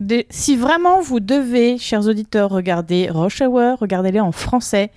[0.00, 4.90] Des- si vraiment vous devez, chers auditeurs, regarder Rush Hour, regardez-les en français.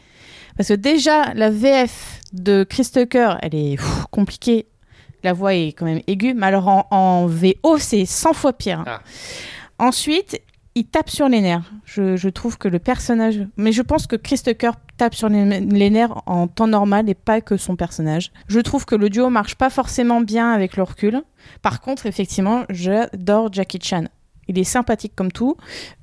[0.55, 4.67] Parce que déjà, la VF de Chris Tucker, elle est pff, compliquée.
[5.23, 6.33] La voix est quand même aiguë.
[6.33, 8.83] Mais alors en, en VO, c'est 100 fois pire.
[8.87, 9.01] Ah.
[9.79, 10.41] Ensuite,
[10.75, 11.71] il tape sur les nerfs.
[11.85, 13.45] Je, je trouve que le personnage...
[13.57, 17.13] Mais je pense que Chris Tucker tape sur les, les nerfs en temps normal et
[17.15, 18.31] pas que son personnage.
[18.47, 21.21] Je trouve que le duo marche pas forcément bien avec le recul.
[21.61, 24.05] Par contre, effectivement, j'adore Jackie Chan.
[24.47, 25.55] Il est sympathique comme tout.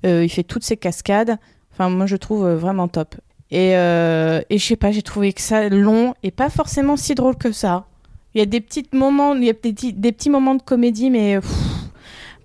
[0.06, 1.36] Euh, il fait toutes ses cascades.
[1.72, 3.14] Enfin, moi, je trouve euh, vraiment top.
[3.50, 7.14] Et, euh, et je sais pas, j'ai trouvé que ça long et pas forcément si
[7.14, 7.86] drôle que ça.
[8.34, 10.62] Il y a des petits moments, il y a des, petits- des petits moments de
[10.62, 11.50] comédie, mais pff,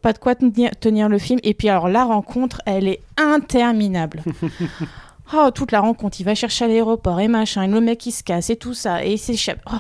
[0.03, 1.39] pas de quoi tenir, tenir le film.
[1.43, 4.23] Et puis alors la rencontre, elle est interminable.
[5.31, 8.12] Oh, toute la rencontre, il va chercher à l'aéroport et machin, et le mec il
[8.12, 9.59] se casse et tout ça, et il s'échappe.
[9.71, 9.75] Oh,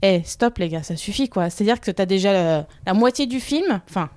[0.00, 1.50] eh, stop les gars, ça suffit quoi.
[1.50, 4.10] C'est-à-dire que t'as déjà la, la moitié du film, enfin,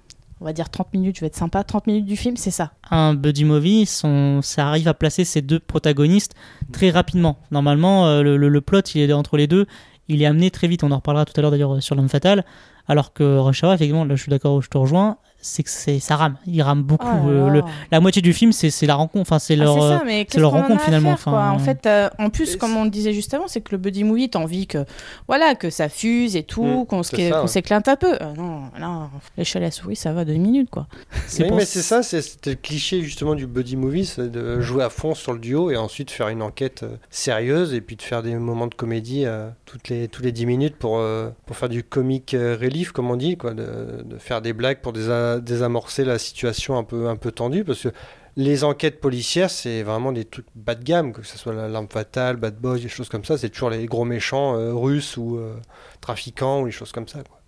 [0.46, 2.72] on va dire 30 minutes, je vais être sympa, 30 minutes du film, c'est ça.
[2.92, 6.36] un buddy movie, ça arrive à placer ces deux protagonistes
[6.72, 7.40] très rapidement.
[7.50, 9.66] Normalement, euh, le, plot, il est entre les deux,
[10.08, 10.84] il est amené très vite.
[10.84, 12.46] On en reparlera tout à l'heure d'ailleurs euh, sur l'homme fatal.
[12.88, 16.16] Alors que Rush effectivement, là je suis d'accord, je te rejoins, c'est que c'est, ça
[16.16, 16.36] rame.
[16.48, 17.06] Il rame beaucoup.
[17.08, 17.54] Oh là euh, là.
[17.54, 19.22] le- la moitié du film, c'est, c'est la rencontre.
[19.22, 20.86] Enfin, c'est Ah, leur, c'est ça, mais c'est qu'est-ce leur qu'on en a rencontre à
[20.86, 21.16] finalement.
[21.18, 21.40] faire, quoi?
[21.44, 23.78] Enfin, En fait, euh, en plus, comme on le disait juste avant, c'est que le
[23.78, 24.86] buddy movie, t'as envie que,
[25.28, 27.48] voilà, que ça fuse et tout, Mm, qu'on, ça, qu'on ouais.
[27.48, 28.16] s'éclate un peu.
[28.16, 30.88] Euh, non, là, l'échelle à la souris, ça va deux minutes, quoi.
[31.40, 34.84] oui, mais c'est ça, c'est- c'était le cliché justement du buddy movie, c'est de jouer
[34.84, 38.24] à fond sur le duo et ensuite faire une enquête sérieuse et puis de faire
[38.24, 41.70] des moments de comédie euh, toutes les, tous les 10 minutes pour, euh, pour faire
[41.70, 44.94] du comic euh, relief, comme on dit, quoi, de, de faire des blagues pour
[45.39, 47.89] désa- désamorcer la situation un peu, un peu tendue parce que
[48.38, 51.88] les enquêtes policières, c'est vraiment des trucs bas de gamme, que ce soit la l'arme
[51.89, 55.38] fatale, Bad Boys, des choses comme ça, c'est toujours les gros méchants euh, russes ou
[55.38, 55.54] euh,
[56.02, 57.19] trafiquants ou les choses comme ça.
[57.19, 57.39] Quoi.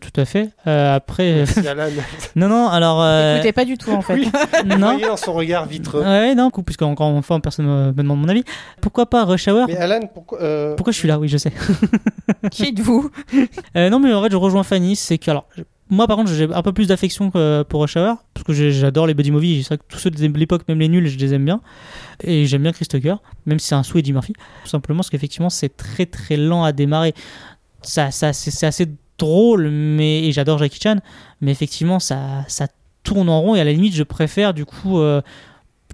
[0.00, 0.48] Tout à fait.
[0.66, 1.44] Euh, après.
[2.34, 3.00] Non, non, alors.
[3.02, 4.14] euh, T'écoutais pas du tout, en fait.
[4.14, 4.28] Oui,
[4.64, 4.92] vous Non.
[4.94, 6.02] voyez dans son regard vitreux.
[6.02, 8.42] Ouais, non, coup, puisque encore une fois, personne me me demande mon avis.
[8.80, 9.66] Pourquoi pas Rush Hour?
[9.68, 11.20] Mais Alan, pourquoi, euh, Pourquoi je suis là?
[11.20, 11.52] Oui, je sais.
[12.50, 13.10] Qui êtes-vous?
[13.76, 14.96] Euh, non, mais en fait, je rejoins Fanny.
[14.96, 15.46] C'est que, alors,
[15.92, 19.12] moi, par contre, j'ai un peu plus d'affection pour Rush Hour, parce que j'adore les
[19.12, 19.62] buddy movies.
[19.62, 21.60] C'est vrai que tous ceux de l'époque, même les nuls, je les aime bien.
[22.24, 24.32] Et j'aime bien Chris Tucker, même si c'est un sous Eddie Murphy.
[24.64, 27.12] Tout simplement parce qu'effectivement, c'est très très lent à démarrer.
[27.82, 28.86] Ça, c'est assez
[29.18, 30.96] drôle, mais j'adore Jackie Chan,
[31.42, 32.68] mais effectivement, ça, ça
[33.02, 33.54] tourne en rond.
[33.54, 35.20] Et à la limite, je préfère du coup euh,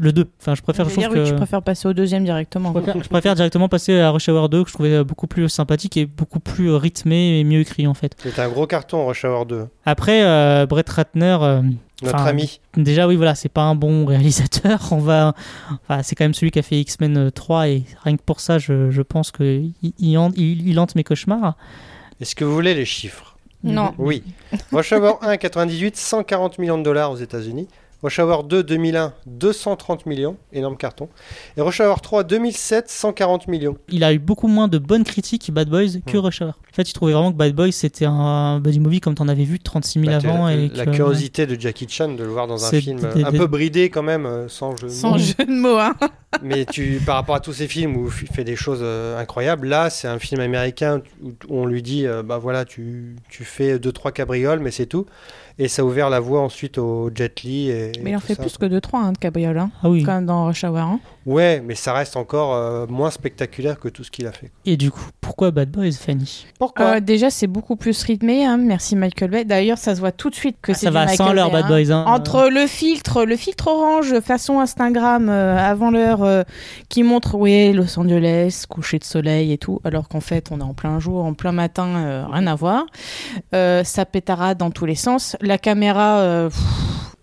[0.01, 0.27] le 2.
[0.41, 1.29] Enfin, je préfère, Je je dire, oui, que.
[1.29, 2.73] tu préfères passer au deuxième directement.
[2.75, 5.49] Je préfère, je préfère directement passer à Rush Hour 2 que je trouvais beaucoup plus
[5.49, 8.15] sympathique et beaucoup plus rythmé et mieux écrit en fait.
[8.19, 9.67] C'est un gros carton Rush Hour 2.
[9.85, 11.63] Après, euh, Brett Ratner, euh,
[12.03, 12.61] Notre ami.
[12.77, 14.79] Déjà, oui, voilà, c'est pas un bon réalisateur.
[14.93, 15.35] On va,
[15.89, 18.59] enfin, c'est quand même celui qui a fait X-Men 3 et rien que pour ça,
[18.59, 21.57] je, je pense que il- il hante mes cauchemars.
[22.21, 23.37] Est-ce que vous voulez les chiffres?
[23.65, 23.93] Non.
[23.99, 24.23] Oui.
[24.71, 27.67] Rush Hour 1, 98, 140 millions de dollars aux États-Unis.
[28.03, 31.09] Rush Hour 2, 2001, 230 millions, énorme carton.
[31.57, 33.77] Et Rush Hour 3, 2007, 140 millions.
[33.89, 36.21] Il a eu beaucoup moins de bonnes critiques Bad Boys que Mm.
[36.21, 36.49] Rush Hour.
[36.51, 39.43] En fait, il trouvait vraiment que Bad Boys c'était un buddy movie comme t'en avais
[39.43, 40.47] vu 36 000 Bah, avant.
[40.47, 43.01] la, et la que- curiosité de Jackie Chan de le voir dans un C'est film
[43.01, 45.19] des- un des- peu bridé quand même, euh, sans jeu de Sans mots.
[45.19, 45.97] jeu de mots, hein.
[46.43, 49.67] Mais tu, par rapport à tous ces films où il fait des choses euh, incroyables,
[49.67, 53.79] là c'est un film américain où on lui dit euh, bah voilà tu, tu fais
[53.79, 55.07] deux trois cabrioles mais c'est tout
[55.59, 58.35] et ça a ouvert la voie ensuite au Jet Li et, Mais il en fait
[58.35, 58.43] ça.
[58.43, 59.59] plus que 2-3 hein, de cabrioles.
[59.59, 60.03] Hein, Ah oui.
[60.05, 60.77] Quand même dans Rush Hour.
[60.79, 61.01] hein.
[61.29, 64.51] Ouais, mais ça reste encore euh, moins spectaculaire que tout ce qu'il a fait.
[64.65, 66.47] Et du coup, pourquoi Bad Boys, Fanny?
[66.59, 66.87] Pourquoi?
[66.97, 68.47] Euh, déjà, c'est beaucoup plus rythmé.
[68.47, 68.57] hein.
[68.57, 69.45] Merci Michael Bay.
[69.45, 71.33] D'ailleurs, ça se voit tout de suite que Ah, c'est ça du va Michael sans
[71.35, 72.05] l'heure, Bad Boys, hein.
[72.07, 76.45] Entre le filtre, le filtre orange façon Instagram euh, avant l'heure euh,
[76.89, 80.65] qui montre oui Los Angeles, coucher de soleil et tout, alors qu'en fait on est
[80.65, 82.87] en plein jour, en plein matin, euh, rien à voir.
[83.55, 85.37] Euh, ça pétarade dans tous les sens.
[85.43, 86.21] La caméra.
[86.21, 86.59] euh, pff,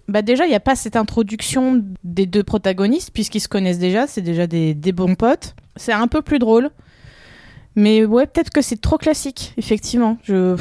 [0.07, 4.07] bah déjà, il n'y a pas cette introduction des deux protagonistes, puisqu'ils se connaissent déjà,
[4.07, 5.55] c'est déjà des, des bons potes.
[5.75, 6.69] C'est un peu plus drôle.
[7.75, 10.17] Mais ouais, peut-être que c'est trop classique, effectivement.
[10.23, 10.55] Je.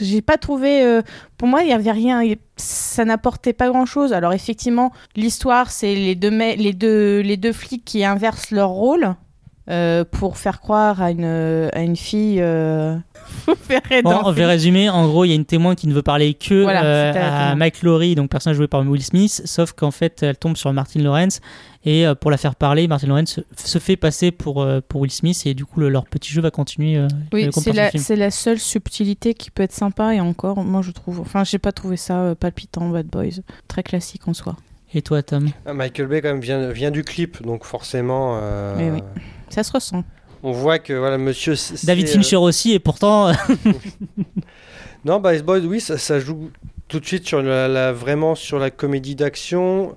[0.00, 0.82] J'ai pas trouvé.
[0.82, 1.02] euh,
[1.36, 2.22] pour moi, il y avait rien.
[2.56, 4.14] Ça n'apportait pas grand chose.
[4.14, 9.14] Alors, effectivement, l'histoire, c'est les deux, les, deux, les deux flics qui inversent leur rôle
[9.68, 12.40] euh, pour faire croire à une, à une fille.
[12.40, 12.96] euh,
[13.46, 14.88] Vous verrez dans on va résumer.
[14.90, 17.54] En gros, il y a une témoin qui ne veut parler que Voilà, euh, à.
[17.54, 21.00] Mike Laurie, donc personnage joué par Will Smith, sauf qu'en fait, elle tombe sur Martin
[21.00, 21.40] Lawrence
[21.84, 25.10] et euh, pour la faire parler, Martin Lawrence se, fait passer pour euh, pour Will
[25.10, 26.96] Smith et du coup, le- leur petit jeu va continuer.
[26.96, 27.90] euh, Oui, c'est la,
[28.24, 31.20] la seule subtilité qui peut être sympa et encore, moi je trouve.
[31.20, 33.40] Enfin, j'ai pas trouvé ça euh, palpitant, Bad Boys.
[33.68, 34.56] Très classique en soi.
[34.92, 35.48] Et toi, Tom?
[35.66, 38.38] Ah, Michael Bay quand même vient, vient du clip, donc forcément.
[38.42, 39.22] euh, Oui, oui.
[39.48, 40.02] Ça se ressent.
[40.42, 41.54] On voit que voilà, monsieur.
[41.84, 43.28] David c'est, Fincher aussi, et pourtant.
[43.28, 43.32] euh,
[45.04, 46.50] Non, Bad Boys, oui, ça, ça joue
[46.88, 49.94] tout de suite sur la, la- vraiment sur la comédie d'action,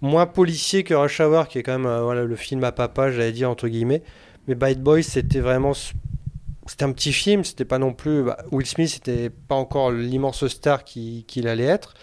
[0.00, 3.10] moins policier que Rush Hour, qui est quand même euh, voilà, le film à papa,
[3.10, 4.02] j'allais dire entre guillemets.
[4.46, 5.72] Mais Bad Boys, c'était vraiment.
[6.66, 8.22] C'était un petit film, c'était pas non plus.
[8.24, 11.94] bah, Will Smith, c'était pas encore l'immense star qui- qu'il allait être.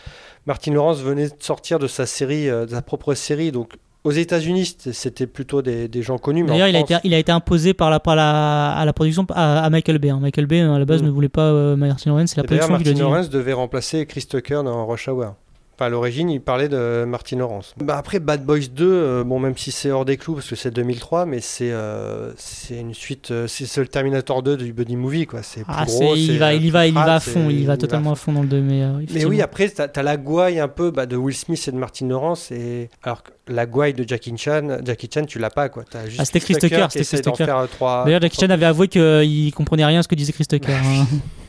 [0.45, 3.73] Martin Lawrence venait de sortir de sa série, euh, de sa propre série, donc.
[4.03, 6.43] Aux États-Unis, c'était- plutôt des, des gens connus.
[6.43, 8.93] D'ailleurs, il a France- été il a été imposé par la par la à la
[8.93, 10.09] production à, à Michael Bay.
[10.09, 10.19] hein.
[10.19, 11.05] Michael Bay à la base Mm.
[11.05, 12.93] ne voulait pas euh, Martin Lawrence, c'est la production Martin.
[12.93, 15.35] Lawrence devait remplacer Chris Tucker dans Rush Hour.
[15.81, 17.73] Enfin, à l'origine, il parlait de Martin Lawrence.
[17.83, 20.55] Bah, après, Bad Boys 2, euh, bon, même si c'est hors des clous, parce que
[20.55, 24.73] c'est 2003, mais c'est euh, c'est une suite, euh, c'est c'est le Terminator 2 du
[24.73, 25.41] buddy movie, quoi.
[25.41, 27.05] C'est plus Ah, gros, il c'est, va, euh, il y va, il y va à
[27.19, 29.29] crade, fond, il va totalement à fond dans le 2, mais, euh, Mais effectivement.
[29.31, 32.07] oui, après, t'as as la gouaille un peu bah, de Will Smith et de Martin
[32.07, 35.83] Lawrence, et alors que la gouaille de Jackie Chan, Jackie Chan, tu l'as pas, quoi.
[35.89, 37.45] T'as juste Ah, c'était Chris Tucker, qui c'était essaie Chris d'en Tucker.
[37.45, 40.31] faire, euh, trois- D'ailleurs, Jackie Chan avait avoué qu'il comprenait rien à ce que disait
[40.31, 40.73] Chris Tucker.
[40.75, 41.07] hein.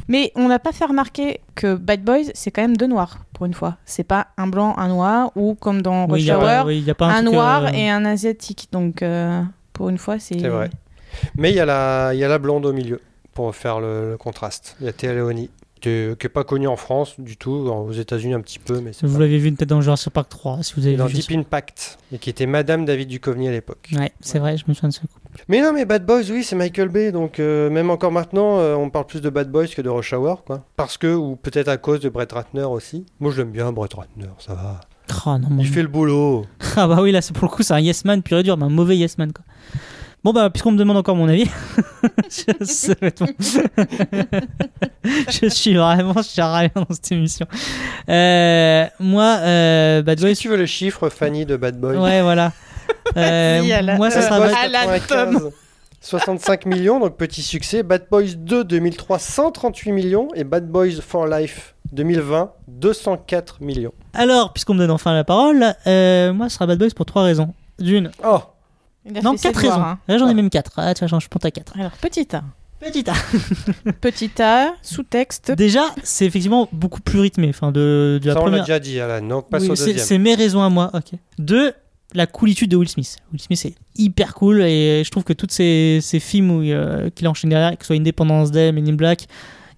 [0.08, 3.46] Mais on n'a pas fait remarquer que Bad Boys, c'est quand même deux noirs, pour
[3.46, 3.76] une fois.
[3.84, 7.68] C'est pas un blanc, un noir, ou comme dans Rush Hour, oui, un noir euh,
[7.72, 8.68] et un asiatique.
[8.72, 10.38] Donc, euh, pour une fois, c'est...
[10.38, 10.70] C'est vrai.
[11.36, 13.00] Mais il y, a la- il y a la blonde au milieu
[13.34, 14.76] pour faire le, le contraste.
[14.80, 15.50] Il y a Théa Leoni,
[15.82, 15.88] qui
[16.22, 19.38] n'est pas connue en France du tout, aux États-Unis un petit peu, mais Vous l'avez
[19.38, 21.14] vu peut-être dans Jurassic Park 3, si vous avez dans vu.
[21.14, 23.90] Deep Impact, et qui était Madame David Duchovny à l'époque.
[23.96, 25.06] Ouais, c'est vrai, je me souviens de ce coup.
[25.48, 28.74] Mais non, mais Bad Boys, oui, c'est Michael Bay, donc euh, même encore maintenant, euh,
[28.74, 30.64] on parle plus de Bad Boys que de Rush Hour, quoi.
[30.76, 33.04] Parce que, ou peut-être à cause de Brett Ratner aussi.
[33.18, 34.80] Moi, je l'aime bien, Brett Ratner, ça va.
[35.26, 36.46] Ah, non, mon Il fait le boulot.
[36.76, 38.64] Ah bah oui, là, pour le coup, c'est un yes man pur et dur, mais
[38.64, 39.44] un mauvais yes man, quoi.
[40.24, 41.46] Bon bah, puisqu'on me demande encore mon avis,
[42.30, 43.26] je, bon.
[45.28, 47.46] je suis vraiment, je suis rien dans cette émission.
[48.08, 50.34] Euh, moi, euh, Bad Est-ce Boys...
[50.34, 52.52] que tu veux le chiffre, Fanny, de Bad Boys Ouais, voilà.
[53.16, 53.62] Euh,
[53.96, 55.50] moi, ça sera Boys Bad- à la 95, Tom.
[56.00, 57.82] 65 millions, donc petit succès.
[57.82, 60.28] Bad Boys 2 2003, 138 millions.
[60.34, 63.92] Et Bad Boys for Life 2020, 204 millions.
[64.14, 67.22] Alors, puisqu'on me donne enfin la parole, euh, moi, ce sera Bad Boys pour trois
[67.24, 67.54] raisons.
[67.78, 68.40] D'une, Oh
[69.22, 69.74] non, quatre raisons.
[69.74, 69.98] hein.
[70.08, 70.72] Là, j'en ai même quatre.
[70.76, 71.72] Ah, tiens, je compte à quatre.
[71.78, 72.42] Alors, petit A.
[72.82, 73.14] Petit A.
[74.00, 75.52] Petit A, sous-texte.
[75.52, 77.48] Déjà, c'est effectivement beaucoup plus rythmé.
[77.48, 79.24] Enfin, de, de la Ça, on l'a déjà dit, Alan.
[79.26, 80.04] Donc, passe Oui, au c'est- deuxième.
[80.06, 80.90] C'est mes raisons à moi.
[80.92, 81.12] Ok.
[81.38, 81.72] Deux,
[82.12, 83.18] la coolitude de Will Smith.
[83.32, 87.08] Will Smith c'est hyper cool et je trouve que tous ces, ces films où, euh,
[87.14, 89.26] qu'il enchaîne derrière, que ce soit Independence Day, Men in Black,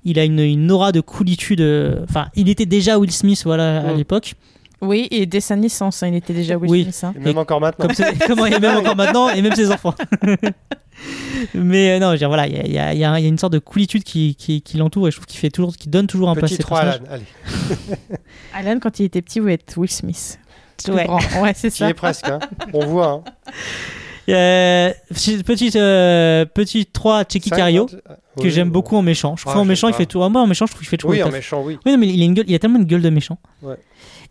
[0.05, 1.61] il a une, une aura de coolitude.
[1.61, 3.97] euh, Enfin, il était déjà Will Smith voilà, à Mm.
[3.99, 4.35] l'époque.
[4.85, 6.83] Oui, et dès sa naissance, hein, il était déjà Will Oui.
[6.85, 7.01] Smith.
[7.05, 7.15] hein.
[7.17, 7.87] Et même encore maintenant.
[7.89, 9.95] Comme comment il est même encore maintenant et même ses enfants.
[11.55, 13.19] Mais euh, non, je veux dire, voilà, il y a, il y il y a-
[13.19, 15.41] il y a une sorte de coolitude qui, qui, qui l'entoure et je trouve qu'il
[15.41, 17.01] fait toujours, qui donne toujours un peu à Petit ses 3, personnages.
[17.11, 17.23] Alan.
[18.55, 18.65] Allez.
[18.71, 20.39] Alan, quand il était petit, voulait être Will Smith.
[20.85, 21.07] Tout Ouais.
[21.41, 21.89] Ouais, c'est ça.
[21.91, 22.29] es presque.
[22.29, 22.39] Hein.
[22.73, 23.07] On voit.
[23.09, 23.23] Hein.
[24.29, 28.01] Euh, petit, euh, petit 3, Checky Cario, 50,
[28.39, 28.73] que oui, j'aime oui.
[28.73, 29.37] beaucoup en méchant.
[29.37, 30.23] Je trouve Ah, en méchant, il fait tout.
[30.23, 31.79] Ah, moi, en méchant, je trouve qu'il fait toujours Oui, en méchant, oui.
[31.85, 33.39] Oui, non, mais il a, une gueule, il a tellement une gueule de méchant.
[33.63, 33.77] Ouais.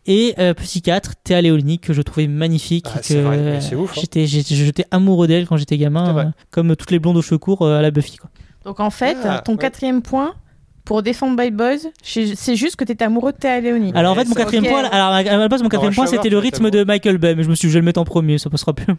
[0.05, 2.87] Et euh, petit 4, Théa Léonie, que je trouvais magnifique.
[2.93, 4.01] Ah, c'est vrai, euh, ouf, hein.
[4.25, 7.79] J'étais, amoureux d'elle quand j'étais gamin, euh, comme toutes les blondes aux cheveux courts euh,
[7.79, 8.17] à la Buffy.
[8.17, 8.29] Quoi.
[8.65, 9.57] Donc en fait, Ah, ton ouais.
[9.59, 10.35] quatrième point
[10.83, 13.93] pour défendre Bad Boys, c'est juste que t'étais amoureux de Théa Leoni.
[13.95, 16.29] Alors en fait, mon quatrième point, alors à la base, mon quatrième Rush point, c'était
[16.29, 18.05] le rythme de Michael Bay, mais je me suis dit, je vais le mettre en
[18.05, 18.93] premier, ça passera plus.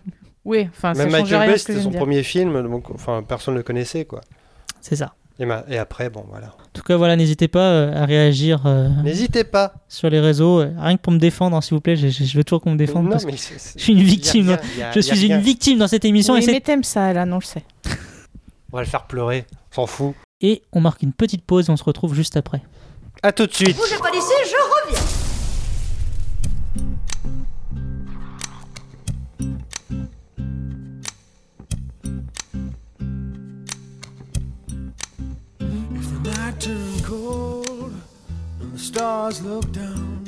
[0.47, 3.59] Oui, enfin, ça Même Michael rien Bay, c'était son premier film, donc enfin, personne ne
[3.59, 4.23] le connaissait, quoi.
[4.81, 5.15] C'est ça.
[5.41, 6.47] Et, ma- et après, bon, voilà.
[6.49, 9.75] En tout cas, voilà, n'hésitez pas euh, à réagir euh, N'hésitez pas.
[9.89, 11.97] sur les réseaux, euh, rien que pour me défendre, hein, s'il vous plaît.
[11.97, 13.05] Je, je- je veux toujours qu'on me défende.
[13.07, 14.57] Non, parce que mais c'est- c'est- je suis une victime.
[14.77, 16.35] rien, a- je suis une victime dans cette émission.
[16.35, 17.65] Oui, et, c'est- mais t'aimes ça, là, non, je sais.
[18.73, 19.45] On va le faire pleurer.
[19.73, 20.15] On s'en fout.
[20.41, 22.63] et on marque une petite pause et on se retrouve juste après.
[23.23, 23.77] À tout de suite.
[23.77, 24.51] Bougez pas d'ici, je
[38.95, 40.25] stars look down,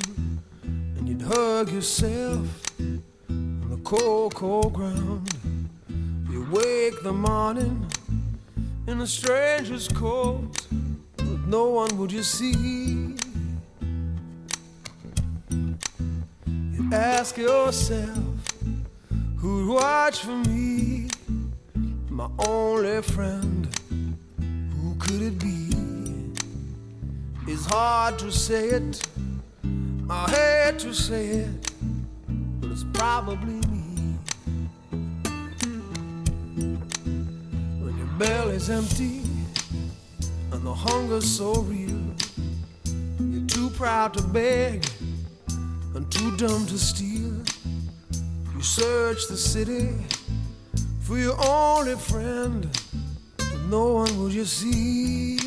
[0.97, 2.45] and you'd hug yourself
[3.29, 5.29] on the cold, cold ground,
[6.29, 7.89] you wake the morning
[8.85, 10.67] in a stranger's coat,
[11.15, 13.15] but no one would you see.
[15.49, 18.19] You ask yourself,
[19.37, 21.07] who'd watch for me,
[22.09, 23.65] my only friend?
[24.75, 25.66] Who could it be?
[27.49, 29.07] It's hard to say it.
[30.09, 31.71] I hate to say it,
[32.59, 34.17] but it's probably me.
[37.79, 39.21] When your belly's empty
[40.51, 42.01] and the hunger's so real,
[43.17, 44.85] you're too proud to beg
[45.95, 47.33] and too dumb to steal.
[48.55, 49.95] You search the city
[50.99, 52.67] for your only friend,
[53.37, 55.46] but no one will you see.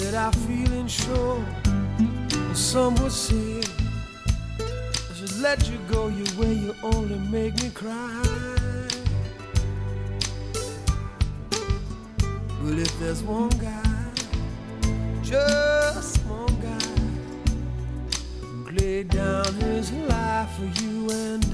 [0.00, 1.44] to I feel feelings show.
[2.54, 3.60] Some would say
[4.58, 8.22] I should let you go your way, you only make me cry.
[12.62, 14.10] Well, if there's one guy,
[15.22, 16.90] just one guy,
[18.40, 21.44] who laid down his life for you and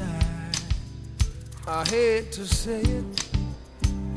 [1.66, 3.28] I, I hate to say it,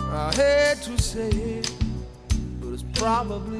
[0.02, 1.72] I hate to say it,
[2.62, 3.60] but it's probably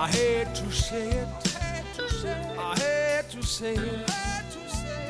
[0.00, 1.54] I hate to say it.
[2.56, 3.80] I hate to say it.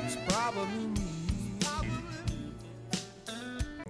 [0.06, 1.08] It's probably me.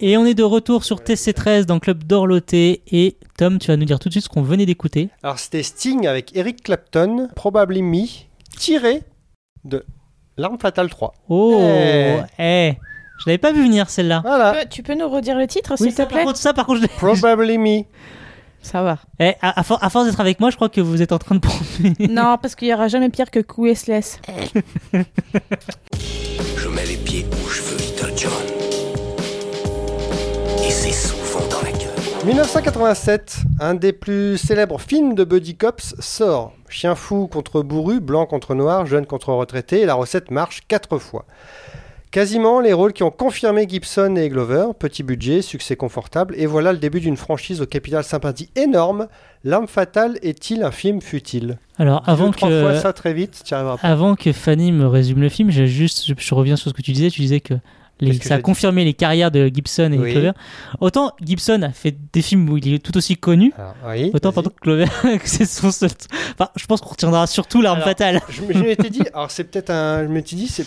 [0.01, 2.81] Et on est de retour sur TC13 dans le club d'Orloté.
[2.91, 5.09] Et Tom, tu vas nous dire tout de suite ce qu'on venait d'écouter.
[5.23, 8.05] Alors c'était Sting avec Eric Clapton, Probably Me,
[8.57, 9.03] tiré
[9.65, 9.85] de
[10.37, 11.13] L'arme fatale 3.
[11.27, 12.19] Oh, Eh.
[12.39, 12.77] eh,
[13.19, 14.21] je l'avais pas vu venir celle-là.
[14.23, 14.51] Voilà.
[14.51, 16.53] Tu peux- Tu peux nous redire le titre, Oui, s'il te plaît par contre, ça,
[16.53, 17.83] par contre, je Probably Me.
[18.61, 18.97] Ça va.
[19.19, 21.17] Eh, à, à for- à force d'être avec moi, je crois que vous êtes en
[21.17, 21.63] train de prendre.
[22.09, 24.19] non, parce qu'il y aura jamais pire que Q-S-Less.
[26.57, 28.31] Je mets les pieds où je veux, Little John.
[30.65, 32.25] Et c'est souvent dans la gueule.
[32.25, 36.53] 1987, un des plus célèbres films de Buddy Cops sort.
[36.67, 40.97] Chien fou contre bourru, blanc contre noir, jeune contre retraité, et la recette marche quatre
[40.99, 41.25] fois.
[42.11, 46.71] Quasiment les rôles qui ont confirmé Gibson et Glover, petit budget, succès confortable, et voilà
[46.73, 49.07] le début d'une franchise au capital sympathie énorme.
[49.43, 51.59] L'arme fatale est-il un film futile?
[51.77, 53.43] Alors, avant trois que- fois ça très vite.
[53.83, 56.81] Avant que Fanny me résume le film, j'ai juste, je, je reviens sur ce que
[56.81, 57.11] tu disais.
[57.11, 57.53] Tu disais que
[58.01, 60.11] Les, ça a confirmé les carrières de Gibson et Oui.
[60.13, 60.31] Clover.
[60.81, 64.31] Autant Gibson a fait des films où il est tout aussi connu, Alors, oui, autant
[64.31, 64.85] pendant que Clover,
[65.25, 65.91] c'est son seul.
[66.33, 68.19] Enfin, je pense qu'on retiendra surtout l'arme fatale.
[68.29, 70.65] Je m'étais dit, alors c'est peut-être un, je m'étais dit, c'est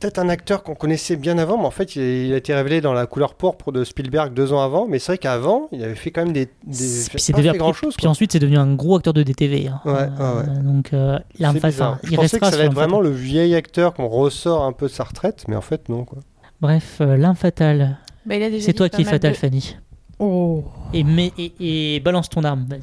[0.00, 2.92] peut-être un acteur qu'on connaissait bien avant, mais en fait, il a, été révélé dans
[2.92, 4.86] La couleur pourpre de Spielberg deux ans avant.
[4.86, 7.58] Mais c'est vrai qu'avant, il avait fait quand même des, des Puis, pas devenu- fait
[7.58, 7.94] grand chose.
[7.96, 9.68] puis ensuite, c'est devenu un gros acteur de DTV.
[9.68, 9.80] hein.
[9.84, 10.62] Ouais, ouais, Euh, ouais.
[10.62, 11.98] Donc, euh, l'arme C'est fatale, bizarre.
[12.04, 14.86] il Je pensais que ça allait être vraiment le vieil acteur qu'on ressort un peu
[14.86, 16.18] de sa retraite, mais en fait non quoi.
[16.60, 17.98] Bref, euh, l'arme fatale.
[18.26, 19.76] Bah, C'est toi qui es fatale, de- Fanny.
[20.18, 20.64] Oh.
[20.92, 22.64] Et, mais, et, et balance ton arme.
[22.68, 22.80] vas-y.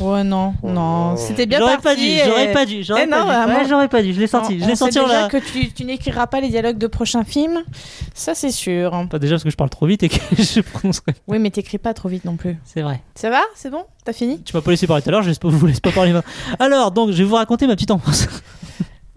[0.00, 1.16] Ouais, non, non.
[1.16, 3.58] C'était bien J'aurais pas dû, j'aurais pas dû, j'aurais Eh pas vraiment.
[3.60, 5.38] Ouais, j'aurais pas dû, je l'ai sorti, On- je l'ai sait en déjà la- que
[5.38, 7.62] tu, tu n'écriras pas les dialogues de prochains films.
[8.14, 8.92] Ça, c'est sûr.
[9.10, 11.14] Pas déjà parce que je parle trop vite et que je prononcerai.
[11.26, 12.56] Oui, mais t'écris pas trop vite non plus.
[12.64, 13.00] C'est vrai.
[13.16, 13.40] Ça va?
[13.56, 13.84] C'est bon?
[14.04, 14.40] T'as fini?
[14.42, 16.30] Tu m'as pas laissé parler tout à l'heure, je vous laisse pas parler maintenant.
[16.60, 18.28] Alors, donc, je vais vous raconter ma petite enfance.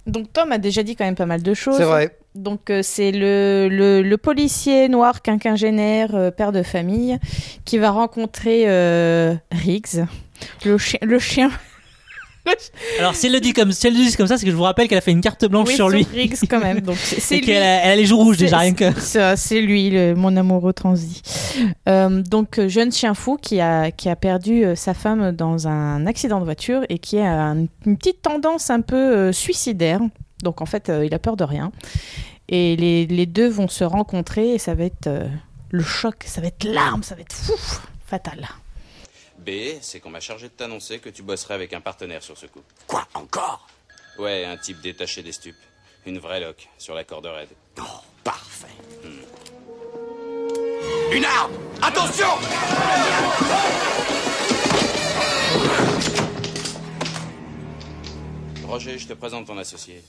[0.08, 1.78] Donc Tom a déjà dit quand même pas mal de choses.
[1.78, 2.18] C'est vrai.
[2.34, 7.20] Donc euh, c'est le, le, le policier noir quinquagénaire, euh, père de famille,
[7.66, 10.06] qui va rencontrer euh, Riggs.
[10.66, 11.52] Le chien.
[13.00, 14.56] Alors, si elle le dit comme, si elle le dit comme ça, c'est que je
[14.56, 16.08] vous rappelle qu'elle a fait une carte blanche Oui, sur lui.
[16.14, 16.82] Riggs quand même.
[16.82, 18.86] Donc c'est qu'elle a, elle a les joues rouges déjà, rien que.
[19.00, 21.22] c'est- lui, le- mon amoureux transi.
[21.88, 25.68] Euh, donc, euh, jeune chien fou qui a, qui a perdu euh, sa femme dans
[25.68, 30.00] un accident de voiture et qui a un- une petite tendance un peu euh, suicidaire.
[30.44, 31.72] Donc, en fait, il a peur de rien.
[32.50, 35.10] Et les, les deux vont se rencontrer et ça va être
[35.70, 37.54] le choc, ça va être l'arme, ça va être fou,
[38.06, 38.48] fatal.
[39.42, 42.46] B, c'est qu'on m'a chargé de t'annoncer que tu bosserais avec un partenaire sur ce
[42.46, 42.62] coup.
[42.88, 43.68] Quoi, encore?
[44.18, 45.56] Ouais, un type détaché des stupes.
[46.06, 47.50] Une vraie loque, sur la corde raide.
[47.80, 47.84] Oh,
[48.24, 48.68] parfait.
[51.12, 52.28] Une arme Attention
[58.66, 60.04] Roger, je te présente ton associé.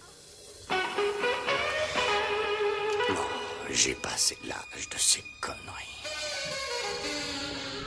[3.71, 5.92] J'ai passé l'âge de ces conneries.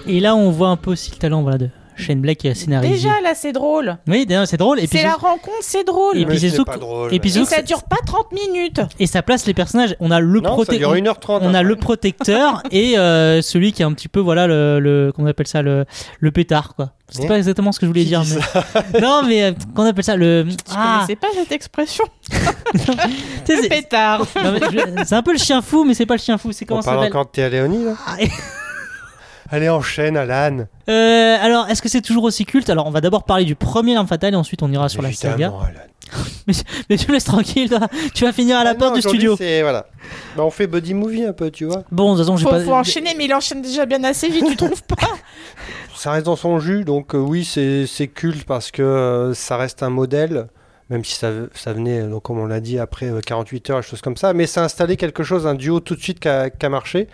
[0.07, 2.53] Et là, on voit un peu aussi le talent voilà, de Shane Black qui a
[2.55, 2.93] scénarisé.
[2.93, 3.97] Déjà, là, c'est drôle.
[4.07, 4.79] Oui, d'ailleurs, c'est drôle.
[4.79, 6.17] Et puis, C'est la rencontre, c'est drôle.
[6.17, 6.71] Et puis, c'est surtout-
[7.09, 8.81] et puis Et ça dure pas 30 minutes.
[8.99, 9.95] Et ça place les personnages.
[10.01, 11.63] On a le Non, ça prote- dure on- 1h30 On a après.
[11.63, 15.47] le protecteur et euh, celui qui est un petit peu voilà le, le qu'on appelle
[15.47, 15.85] ça le,
[16.19, 16.89] le pétard quoi.
[17.09, 17.27] C'est Ouais.
[17.29, 18.23] pas exactement ce que je voulais Qui dire
[18.93, 22.03] mais non mais euh, qu'on appelle ça le Je ah connaissais pas cette expression.
[23.45, 24.25] c'est- pétard.
[25.05, 26.83] c'est un peu le chien fou mais c'est pas le chien fou c'est comment On
[26.83, 28.15] ça s'appelle encore de Théa Léonie là Ah,
[29.49, 30.65] Allez enchaîne Alan.
[30.89, 32.69] Euh, alors est-ce que c'est toujours aussi culte?
[32.69, 35.11] Alors on va d'abord parler du premier l'arme fatale et ensuite on ira sur la
[35.13, 35.79] saga Évidemment, Alan.
[36.47, 36.53] mais,
[36.89, 37.79] mais tu me laisses tranquille toi.
[38.13, 39.87] tu vas finir à la Ah porte non, du aujourd'hui, studio c'est- Voilà.
[40.35, 41.83] Bah, on fait buddy movie un peu, tu vois.
[41.91, 44.29] bon de toute façon j'ai Faut, pas faut enchaîner, mais il enchaîne déjà bien assez
[44.29, 44.95] vite, tu trouves pas?
[45.95, 49.57] Ça reste dans son jus, donc euh, oui, c'est c'est culte parce que euh, ça
[49.57, 50.47] reste un modèle,
[50.89, 53.79] même si ça, ça venait, euh, donc, comme on l'a dit, après euh, 48 heures,
[53.81, 56.19] des choses comme ça, mais ça a installé quelque chose, un duo tout de suite
[56.19, 57.07] qui a, qui a marché.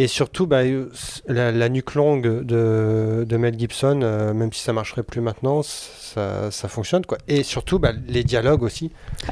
[0.00, 0.90] Et surtout, bah, euh,
[1.26, 5.62] la, la nuque longue de, de Mel Gibson, euh, même si ça marcherait plus maintenant,
[5.62, 7.04] ça, ça fonctionne.
[7.04, 7.18] Quoi.
[7.28, 8.90] Et surtout, bah, les dialogues aussi.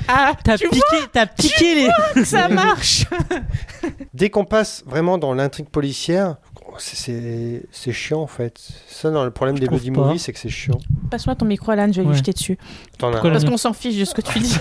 [0.08, 3.06] Ah, t'as tu piqué t'as piqué les vois que ça marche
[4.12, 6.36] Dès qu'on passe vraiment dans l'intrigue policière,
[6.78, 8.58] c'est- c'est c'est chiant en fait.
[8.88, 9.72] Ça, dans le problème des pas.
[10.00, 10.78] movies, c'est que c'est chiant.
[11.10, 12.12] Passe-moi ton micro, Alan, je vais Ouais.
[12.12, 12.58] lui jeter dessus.
[12.98, 13.20] T'en as.
[13.20, 14.58] Parce qu'on s'en fiche de ce que tu dis.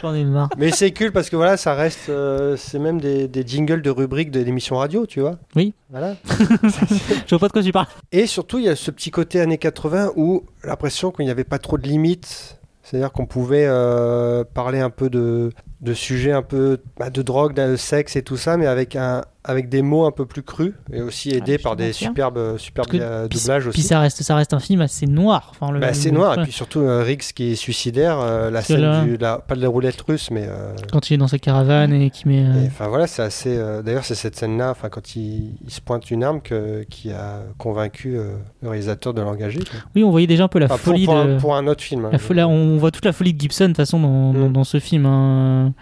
[0.00, 2.08] j'en ai marre Mais c'est cool parce que voilà, ça reste.
[2.08, 5.36] euh, c'est même des, des jingles de rubriques de l'émission radio, tu vois.
[5.56, 5.74] Oui.
[5.90, 6.16] Voilà.
[6.28, 9.40] je vois pas de quoi tu parles Et surtout, il y a ce petit côté
[9.40, 12.58] années 80 où l'impression qu'il n'y avait pas trop de limites.
[12.82, 15.50] C'est-à-dire qu'on pouvait euh, parler un peu de,
[15.80, 19.22] de sujets un peu bah, de drogue, de sexe et tout ça, mais avec, un,
[19.46, 22.88] avec des mots un peu plus crus et aussi aidés je par des superbes, superbes
[22.88, 23.82] Parce que- euh, puis- doublages puis aussi.
[23.82, 26.42] ça reste ça reste un film assez noir enfin le- Bah, c'est noir, ouais.
[26.42, 29.16] et puis surtout euh, Riggs qui est suicidaire, euh, la scène là- du.
[29.18, 30.46] la- pas de la roulette russe, mais.
[30.48, 33.22] euh, quand il est dans sa caravane et qui met euh, et, Enfin voilà, c'est
[33.22, 33.54] assez.
[33.56, 37.12] euh, D'ailleurs, c'est cette scène-là, enfin quand il, il se pointe une arme que, qui
[37.12, 39.60] a convaincu euh, le réalisateur de l'engager.
[39.94, 41.82] oui on voyait déjà un peu la Enfin, folie pour, de un, pour un autre
[41.82, 42.06] film.
[42.06, 42.10] hein.
[42.12, 44.52] la folie- on voit toute la folie de Gibson de toute façon dans, dans, Mm.
[44.52, 45.74] dans ce film hein.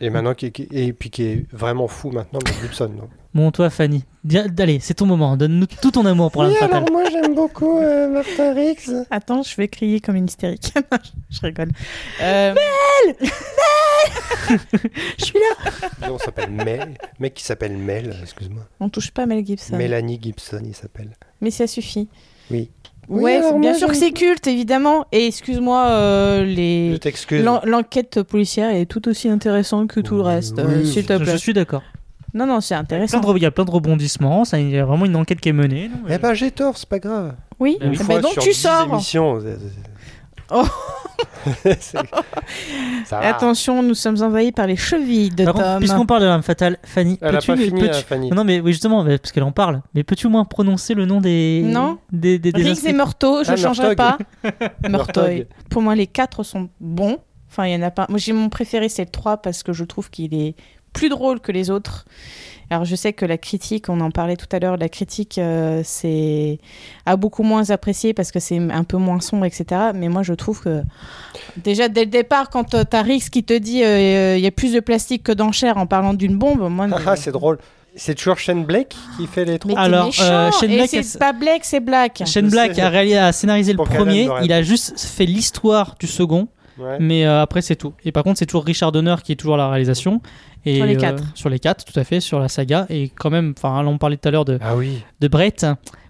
[0.00, 2.86] Et maintenant, qui, qui- et puis qui est vraiment fou maintenant, Mel Gibson.
[2.88, 3.10] donc.
[3.34, 4.04] bon toi Fanny
[4.58, 8.08] allez c'est ton moment donne-nous tout ton amour pour la fatale moi j'aime beaucoup euh,
[8.08, 9.06] Martin Riggs.
[9.10, 10.72] Attends, je vais crier comme une hystérique.
[11.30, 11.70] je rigole.
[12.22, 12.54] Euh,
[15.18, 15.38] je suis
[16.00, 16.96] là on s'appelle Mel.
[17.18, 18.62] Mec qui s'appelle Mel, excuse-moi.
[18.80, 19.76] on touche pas Mel Gibson.
[19.76, 21.10] Mélanie Gibson, il s'appelle.
[21.40, 22.08] Mais ça suffit.
[22.50, 22.70] Oui.
[23.08, 25.06] Ouais, alors bien moi, sûr que c'est culte, évidemment.
[25.12, 26.98] Et excuse-moi, euh, Je les...
[27.64, 31.18] l'enquête policière est tout aussi intéressante que tout le reste, euh, oui, s'il te je
[31.22, 31.38] plaît.
[31.38, 31.82] suis d'accord
[32.34, 33.20] Non, non, c'est intéressant.
[33.36, 35.52] il y a plein de rebondissements ça, il y a vraiment une enquête qui est
[35.54, 37.34] menée non, mais- Eh ben j'ai tort, c'est pas grave.
[37.58, 37.96] Oui, Bah oui.
[37.98, 38.86] Eh Une ben donc tu 10 sors.
[38.92, 40.68] émissions, c'est- c'est- Ça va.
[43.10, 45.78] Attention, nous sommes envahis par les chevilles de Par Tom.
[45.78, 48.30] puisqu'on parle de l'arme fatale, Fanny, Elle a peux-tu pas fini, hein, Fanny.
[48.30, 49.82] Non, mais oui, justement, mais- parce qu'elle en parle.
[49.94, 51.98] Mais peux-tu au moins prononcer le nom des Non.
[52.12, 53.94] des des, des Riggs et je Ah, ne changerai
[54.88, 55.18] Murtaugh.
[55.18, 55.44] pas.
[55.70, 57.18] Pour moi, les quatre sont bons.
[57.50, 58.06] Enfin, il y en a pas.
[58.08, 60.54] Moi, j'ai mon préféré, c'est le 3 parce que je trouve qu'il est
[60.92, 62.04] plus drôle que les autres.
[62.70, 65.80] Alors, je sais que la critique, on en parlait tout à l'heure, la critique, euh,
[65.84, 66.58] c'est
[67.06, 69.64] a beaucoup moins apprécié parce que c'est un peu moins sombre, etc.
[69.94, 70.82] Mais moi, je trouve que
[71.56, 74.50] déjà dès le départ, quand euh, t'as Riggs qui te dit euh, il y a
[74.50, 77.58] plus de plastique que d'enchères en parlant d'une bombe, moi, Ah, c'est drôle.
[77.96, 79.74] C'est toujours Shane Blake qui fait les trois.
[79.74, 82.22] mais Alors, euh, Shane Black, c'est pas Black, c'est Black.
[82.26, 86.06] Shane Black a, réalisé, a scénarisé le Pour premier, il a juste fait l'histoire du
[86.06, 86.48] second,
[86.78, 86.98] Ouais.
[87.00, 87.92] mais euh, après c'est tout.
[88.04, 90.20] Et par contre, c'est toujours Richard Donner qui est toujours à la réalisation.
[90.64, 91.22] Et, Sur les euh, quatre.
[91.34, 92.86] sur les quatre, tout à fait, sur la saga.
[92.90, 95.02] Et quand même, enfin, on parlait tout à l'heure de, Ah oui.
[95.20, 95.66] de Brett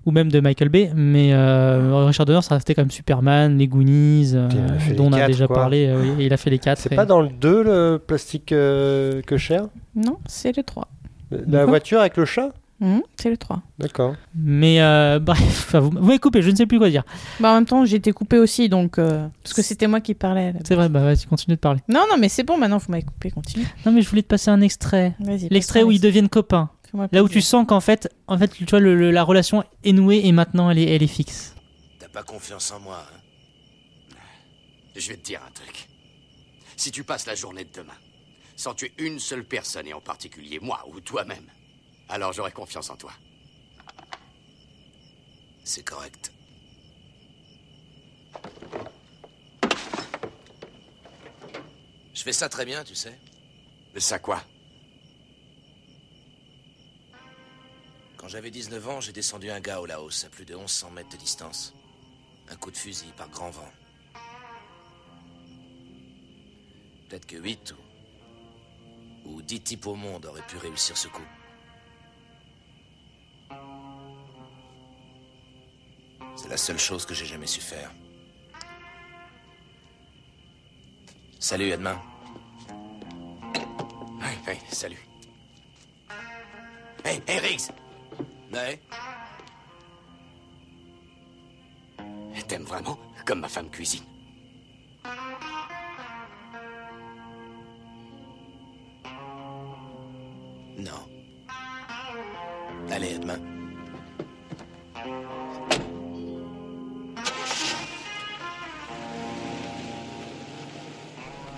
[0.07, 4.33] ou même de Michael Bay, mais euh, Richard Donner, ça restait même Superman, les Goonies,
[4.35, 4.57] euh, dont
[4.89, 5.57] les on a quatre, déjà quoi.
[5.57, 5.87] parlé.
[5.87, 6.79] euh, oui, et il a fait les quatre.
[6.79, 9.65] C'est et- pas dans le 2 le plastique euh, que cher?
[9.95, 10.89] Non, c'est le 3.
[11.31, 12.49] La voiture avec le chat?
[12.81, 13.61] Mhm, c'est le 3.
[13.79, 14.15] D'accord.
[14.37, 17.03] Mais euh, bref, vous, m'avez coupé, je ne sais plus quoi dire.
[17.41, 18.99] Bah, en même temps, j'ai été coupé aussi, donc.
[18.99, 20.55] euh, parce que c'était moi qui parlais.
[20.67, 21.81] C'est vrai, bah vas-y, continue de parler.
[21.89, 23.67] Non, non, mais c'est bon, maintenant, vous m'avez coupé, continue.
[23.85, 25.15] Non, mais je voulais te passer un extrait.
[25.21, 25.49] Vas-y.
[25.49, 26.71] L'extrait où ils deviennent copains.
[27.13, 29.93] Là où tu sens qu'en fait, en fait, tu vois, le- le- la relation est
[29.93, 31.55] nouée et maintenant elle est, elle est fixe.
[31.99, 34.17] T'as pas confiance en moi, hein?
[34.97, 35.89] Je vais te dire un truc.
[36.77, 37.93] Si tu passes la journée de demain
[38.57, 41.45] sans tuer une seule personne, et en particulier moi ou toi-même,
[42.09, 43.13] alors j'aurai confiance en toi.
[45.65, 46.33] C'est correct.
[52.15, 53.19] Je fais ça très bien, tu sais.
[53.95, 54.43] De ça quoi?
[58.17, 61.11] Quand j'avais 19 ans, j'ai descendu un gars au Laos à plus de 1100 mètres
[61.11, 61.75] de distance.
[62.49, 63.73] Un coup de fusil par grand vent.
[67.09, 67.75] Peut-être que 8
[69.25, 71.27] ou, ou 10 types au monde auraient pu réussir ce coup.
[76.41, 77.91] C'est la seule chose que j'ai jamais su faire.
[81.41, 82.01] Salut, à demain.
[83.53, 85.05] Oui, oui, salut.
[87.05, 87.71] Hey, hey, Riggs
[88.53, 88.81] Ouais
[92.47, 94.05] T'aimes vraiment comme ma femme cuisine
[100.79, 101.09] Non.
[102.91, 103.58] Allez, à demain.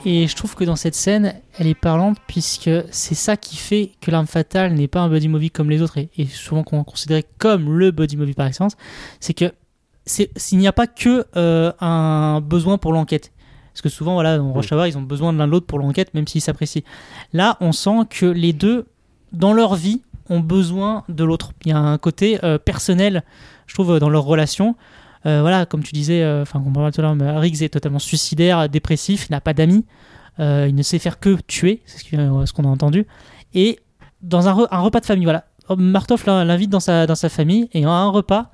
[0.06, 3.92] Et je trouve que dans cette scène, elle est parlante puisque c'est ça qui fait
[4.00, 6.84] que l'arme fatale n'est pas un buddy movie comme les autres et, et souvent qu'on
[6.84, 8.76] considéré comme le buddy movie par excellence,
[9.20, 9.52] c'est que
[10.06, 13.32] s'il n'y a pas que euh, un besoin pour l'enquête.
[13.72, 15.78] Parce que souvent, voilà, dans Rush Hour, ils ont besoin de l'un de l'autre pour
[15.78, 16.82] l'enquête, même s'ils s'apprécient.
[17.32, 18.86] Là, on sent que les deux,
[19.32, 21.52] dans leur vie, ont besoin de l'autre.
[21.64, 23.22] Il y a un côté euh, personnel,
[23.66, 24.74] je trouve, dans leur relation.
[25.26, 27.04] Euh, voilà, comme tu disais, euh, enfin, on parlait tout à
[27.38, 29.84] Riggs est totalement suicidaire, dépressif, il n'a pas d'amis,
[30.38, 33.06] euh, il ne sait faire que tuer, c'est ce qu'on a entendu.
[33.52, 33.78] Et
[34.22, 35.44] dans un, re- un repas de famille, voilà,
[35.76, 38.50] Martoff l'in- l'invite dans sa, dans sa famille, et à un repas,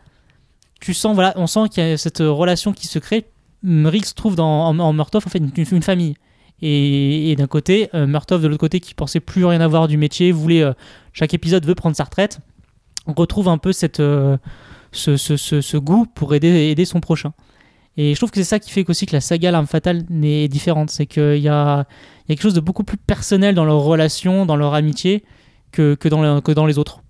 [0.80, 3.26] tu sens, voilà, on sent qu'il y a cette relation qui se crée.
[3.64, 4.92] Hum, Riggs trouve dans, en, en
[5.26, 5.52] en fait une,
[5.82, 6.16] famille.
[6.62, 10.32] Et, d'un côté, euh, Murtaugh de l'autre côté qui pensait plus rien avoir du métier,
[10.32, 10.62] voulait
[11.12, 12.40] chaque épisode veut prendre sa retraite.
[13.06, 14.00] On retrouve un peu cette,
[14.96, 17.32] ce, goût pour aider, son prochain.
[17.96, 20.48] Et je trouve que c'est ça qui fait qu'aussi que la saga L'Arme Fatale est
[20.48, 20.90] différente.
[20.90, 21.86] C'est qu'il y a,
[22.28, 25.24] quelque chose de beaucoup plus personnel dans leur relation, dans leur amitié,
[25.72, 27.02] que, dans, les, autres.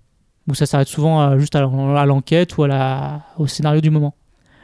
[0.47, 1.61] Où ça s'arrête souvent juste à,
[2.05, 2.65] l'enquête ou
[3.37, 4.15] au scénario du moment.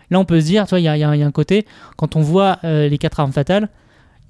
[0.09, 1.65] Là, on peut se dire, tu vois, il y a, un côté,
[1.97, 3.69] quand on voit euh, les quatre armes fatales,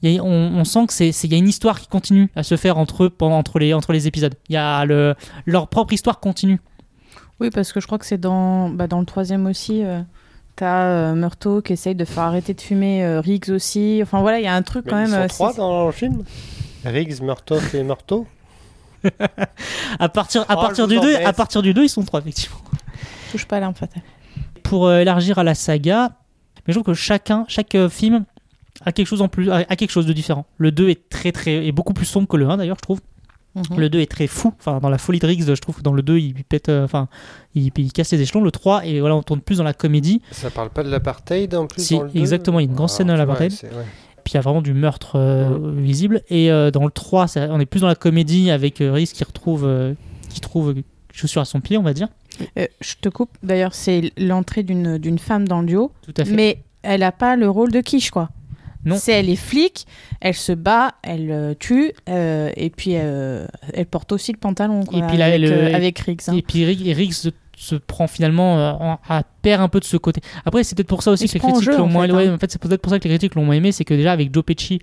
[0.01, 2.43] y on, on sent que c'est, c'est- il y a une histoire qui continue à
[2.43, 4.35] se faire entre eux entre, les, épisodes.
[4.49, 5.15] Il y a le,
[5.45, 6.59] leur propre histoire continue.
[7.43, 9.83] Oui, parce que je crois que c'est dans, bah, dans le troisième aussi.
[9.83, 10.01] euh,
[10.55, 13.99] T'as euh, qui essaye de faire arrêter de fumer euh, Riggs aussi.
[14.01, 15.11] Enfin voilà, il y a un truc Mais quand ils même.
[15.11, 16.23] sont euh, trois dans le film?
[16.85, 18.25] Riggs, Murtaugh et Murtaugh?
[19.99, 21.27] À partir, à Oh, partir du vous 2, embête.
[21.27, 22.57] à partir du 2, ils sont trois, effectivement.
[23.31, 24.03] Touche pas à l'arme fatale.
[24.63, 26.11] Pour euh, élargir à la saga,
[26.65, 28.23] mais je trouve que chacun, chaque euh, film
[28.85, 30.45] a quelque chose en plus, a, a quelque chose de différent.
[30.57, 33.01] Le 2 est très très est beaucoup plus sombre que le 1 d'ailleurs, je trouve.
[33.55, 33.77] Mhm.
[33.77, 34.51] Le 2 est très fou.
[34.59, 36.83] Enfin, dans la folie de Riggs, je trouve que dans le 2, il pète, euh,
[36.85, 37.07] enfin,
[37.53, 38.41] il, il casse les échelons.
[38.41, 40.21] Le 3, et voilà, on tourne plus dans la comédie.
[40.31, 42.69] Ça parle pas de l'apartheid en plus Si, dans le deux exactement, il y a
[42.69, 43.51] une grosse Ah, scène vois, l'apartheid.
[43.63, 43.85] ouais.
[44.23, 46.21] Puis il y a vraiment du meurtre euh, visible.
[46.29, 49.07] Et euh, dans le 3, ça- on est plus dans la comédie avec euh, Riggs
[49.09, 49.93] qui retrouve, euh,
[50.29, 50.73] qui trouve
[51.13, 52.07] chaussure à son pied, on va dire.
[52.57, 53.29] Euh, je te coupe.
[53.43, 55.91] D'ailleurs, c'est l'entrée d'une d'une femme dans le duo.
[56.01, 56.31] Tout à fait.
[56.33, 58.29] Mais elle a pas le rôle de quiche, quoi.
[58.85, 58.95] Non.
[58.97, 59.85] C'est elle est flic,
[60.21, 64.83] elle se bat, elle euh, tue, euh, et puis euh, elle porte aussi le pantalon.
[64.85, 66.21] quoi, Et puis là, avec, elle, euh, avec Riggs.
[66.27, 66.33] hein.
[66.35, 69.79] Et puis Riggs, et Riggs se, se prend finalement euh, en- à perd un peu
[69.79, 70.21] de ce côté.
[70.45, 72.07] Après, c'est peut-être pour ça aussi Il que les critiques l'ont en moins.
[72.07, 72.33] fait, ouais, hein.
[72.35, 74.11] en fait, c'est peut-être pour ça que les critiques l'ont moins aimé, c'est que déjà
[74.11, 74.79] avec Joe Pesci,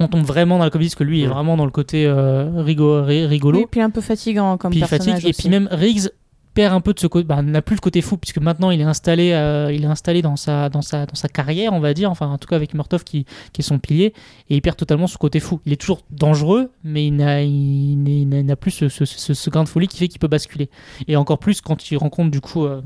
[0.00, 2.62] on tombe vraiment dans la comédie, parce que lui est vraiment dans le côté euh,
[2.64, 3.58] rigo- ri- rigolo.
[3.58, 5.20] Oui, puis un peu fatigant comme puis il personnage.
[5.22, 5.28] fatigue.
[5.30, 6.08] Et puis même Riggs
[6.54, 8.80] perd un peu de ce côté, bah, n'a plus le côté fou puisque maintenant il
[8.80, 11.92] est installé, euh, il est installé dans sa, dans sa, dans sa carrière, on va
[11.94, 14.14] dire, enfin en tout cas avec Murtaugh qui, qui est son pilier,
[14.48, 15.60] et il perd totalement ce côté fou.
[15.66, 19.68] Il est toujours dangereux, mais il n'a, il n'a- plus ce, ce, ce- grain de
[19.68, 20.70] folie qui fait qu'il peut basculer.
[21.08, 22.80] Et encore plus quand il rencontre du coup euh,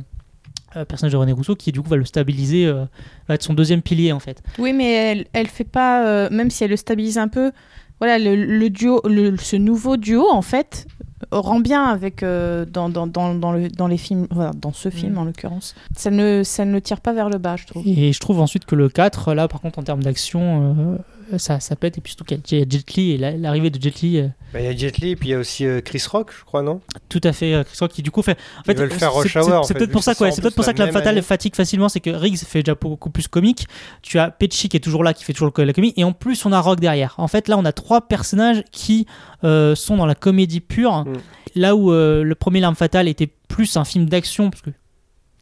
[0.74, 2.84] le personnage de René Rousseau qui du coup va le stabiliser, euh,
[3.28, 4.42] va être son deuxième pilier en fait.
[4.58, 7.52] Oui, mais elle, elle fait pas, euh, même si elle le stabilise un peu,
[8.00, 10.86] voilà, le, le duo, le- ce nouveau duo, en fait,
[11.30, 14.90] rend bien avec euh, dans, dans, dans, dans, le, dans les films, voilà, dans ce
[14.90, 15.18] film Mm.
[15.18, 15.74] en l'occurrence.
[15.96, 17.82] Ça ne, ça ne tire pas vers le bas, je trouve.
[17.86, 20.98] Et je trouve ensuite que le 4, là par contre en termes d'action, euh,
[21.36, 23.80] ça, ça pète, et puis surtout qu'il y a Jet Li, et la- l'arrivée de
[23.82, 24.18] Jet Li.
[24.18, 26.02] euh, Bah, Il y a Jet Li et puis il y a aussi euh, Chris
[26.10, 26.80] Rock, je crois, non?
[27.10, 28.38] Tout à fait, euh, Chris Rock qui du coup fait.
[28.60, 29.12] En fait, Ils veulent euh, faire
[29.64, 30.30] c'est- peut-être pour ça, quoi.
[30.30, 33.10] C'est peut-être pour ça que la fatale fatigue facilement, c'est que Riggs fait déjà beaucoup
[33.10, 33.66] plus comique.
[34.02, 36.12] Tu as Pesci qui est toujours là, qui fait toujours le- la comédie, et en
[36.12, 37.14] plus on a Rock derrière.
[37.18, 39.06] En fait, là, on a trois personnages qui
[39.44, 41.04] euh, sont dans la comédie pure.
[41.04, 41.12] Mm.
[41.56, 44.70] Là où euh, le premier L'arme fatale était plus un film d'action, parce que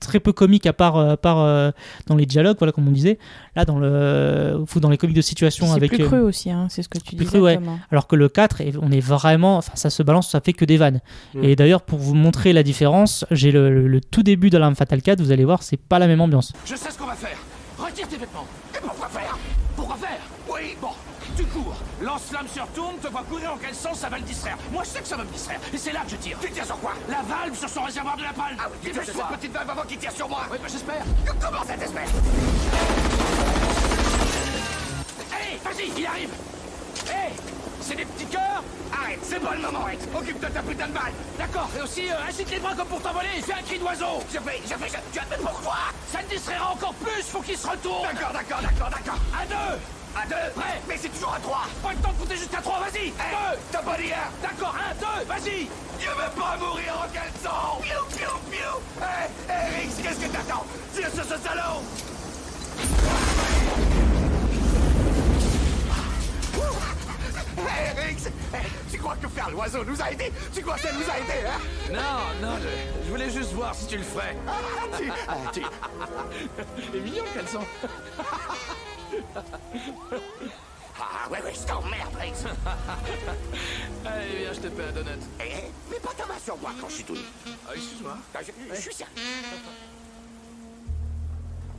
[0.00, 1.70] très peu comique à part, euh, à part euh,
[2.06, 3.18] dans les dialogues, voilà comme on disait.
[3.54, 5.92] Là, dans le, ou dans les comiques de situation C'est avec.
[5.92, 7.30] plus euh, cru aussi, hein, c'est ce que tu plus disais.
[7.30, 7.58] cru, ouais.
[7.90, 9.56] Alors que le 4, et on est vraiment.
[9.58, 11.00] Enfin, ça se balance, ça fait que des vannes.
[11.34, 11.44] Mm.
[11.44, 14.74] Et d'ailleurs, pour vous montrer la différence, j'ai le, le- le tout début de l'Arme
[14.76, 16.52] Fatale 4, vous allez voir, c'est pas la même ambiance.
[16.64, 17.36] Je sais ce qu'on va faire.
[17.78, 18.46] Retire tes vêtements.
[22.26, 24.56] Lance-flamme se retourne, te vois courir en quel sens ça va le distraire?
[24.72, 25.60] Moi, je sais que ça va me distraire.
[25.72, 26.36] Et c'est là que je tire.
[26.40, 26.94] Tu tires sur quoi?
[27.08, 28.56] La valve sur son réservoir de la balle.
[28.58, 29.26] Ah oui, dépêche-toi.
[29.30, 30.40] cette petite valve avant qu'il tire sur moi.
[30.50, 31.04] Oui, bah j'espère.
[31.40, 32.08] Comment ça t'espère?
[35.36, 36.30] Allez, vas-y, il arrive.
[37.06, 37.55] Hé
[37.86, 40.02] C'est des petits cœurs Arrête, c'est pas le moment, Rex.
[40.12, 41.12] Occupe-toi de ta putain de balle.
[41.38, 44.24] D'accord, et aussi, euh, agite les bras comme pour t'envoler fais un cri d'oiseau.
[44.32, 45.12] Je fais, je fais, je...
[45.12, 45.76] Tu as mais pourquoi
[46.10, 48.02] Ça te distraira encore plus, faut qu'il se retourne.
[48.02, 49.20] D'accord, d'accord, d'accord, d'accord.
[49.30, 49.78] À deux.
[50.18, 50.50] À deux.
[50.60, 50.82] Prêt.
[50.88, 51.62] Mais c'est toujours à trois.
[51.80, 53.10] Pas le temps de compter jusqu'à trois, vas-y.
[53.10, 53.58] Deux.
[53.70, 54.30] T'as pas dit un.
[54.42, 55.68] D'accord, un, deux, vas-y.
[56.00, 57.82] Je veux pas mourir en caleçon.
[57.82, 58.74] Piou, piou, piou.
[58.98, 60.66] Hé, hé, Rix, qu'est-ce que t'attends?
[60.92, 61.82] Tire sur ce salaud
[67.58, 68.58] Hé, Rix Hé,
[68.90, 70.32] Tu crois que faire l'oiseau nous a aidés?
[70.54, 71.60] Tu crois que ça nous a aidés, hein?
[71.92, 74.36] Non, non, je, je voulais juste voir si tu le ferais.
[74.46, 75.10] Ah, tu...
[75.28, 75.62] ah, tu...
[76.92, 77.60] Il est mignon le caleçon.
[80.98, 82.44] Ah, ouais, ouais, je t'emmerde, Rix
[84.06, 85.10] Allez, viens, je te paie un donut.
[85.40, 87.20] Eh, mets pas ta main sur moi quand je suis tout nu
[87.68, 88.16] Ah, excuse-moi.
[88.34, 89.12] Ah, je, je suis sérieux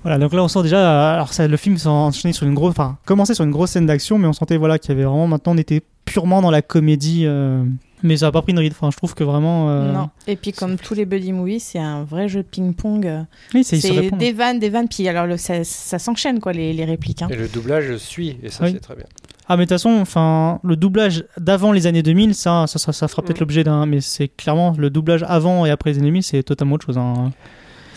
[0.03, 2.71] Voilà, donc là on sent déjà, alors ça, le film s'est enchaîné sur une grosse,
[2.71, 5.27] enfin commençait sur une grosse scène d'action, mais on sentait voilà qu'il y avait vraiment
[5.27, 7.63] maintenant on était purement dans la comédie, euh,
[8.03, 8.71] mais ça a pas pris une ride.
[8.71, 9.69] Enfin, je trouve que vraiment.
[9.69, 10.09] euh, Non.
[10.27, 13.25] Et puis comme tous les buddy movies, c'est un vrai jeu de ping-pong.
[13.53, 16.71] Oui, c'est- c'est des vannes, des vannes, puis alors le, ça, ça s'enchaîne quoi les,
[16.71, 17.23] les répliques.
[17.23, 17.27] hein.
[17.29, 18.71] Et le doublage suit, et ça Oui.
[18.73, 19.05] c'est très bien.
[19.49, 22.93] Ah mais de toute façon, enfin le doublage d'avant les années 2000, ça, ça, ça,
[22.93, 26.07] ça fera peut-être l'objet d'un, mais c'est clairement le doublage avant et après les années
[26.07, 26.97] 2000, c'est totalement autre chose.
[26.97, 27.31] hein.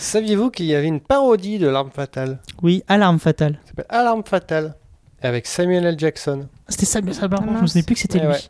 [0.01, 3.59] Saviez-vous qu'il y avait une parodie de l'arme fatale Oui, Alarme fatale.
[3.65, 4.75] Ça s'appelle Alarme fatale.
[5.23, 5.99] Avec Samuel L.
[5.99, 6.49] Jackson.
[6.69, 8.33] C'était mais ça, par Ah, je me souvenais plus que c'était Ouais, lui.
[8.33, 8.41] ouais.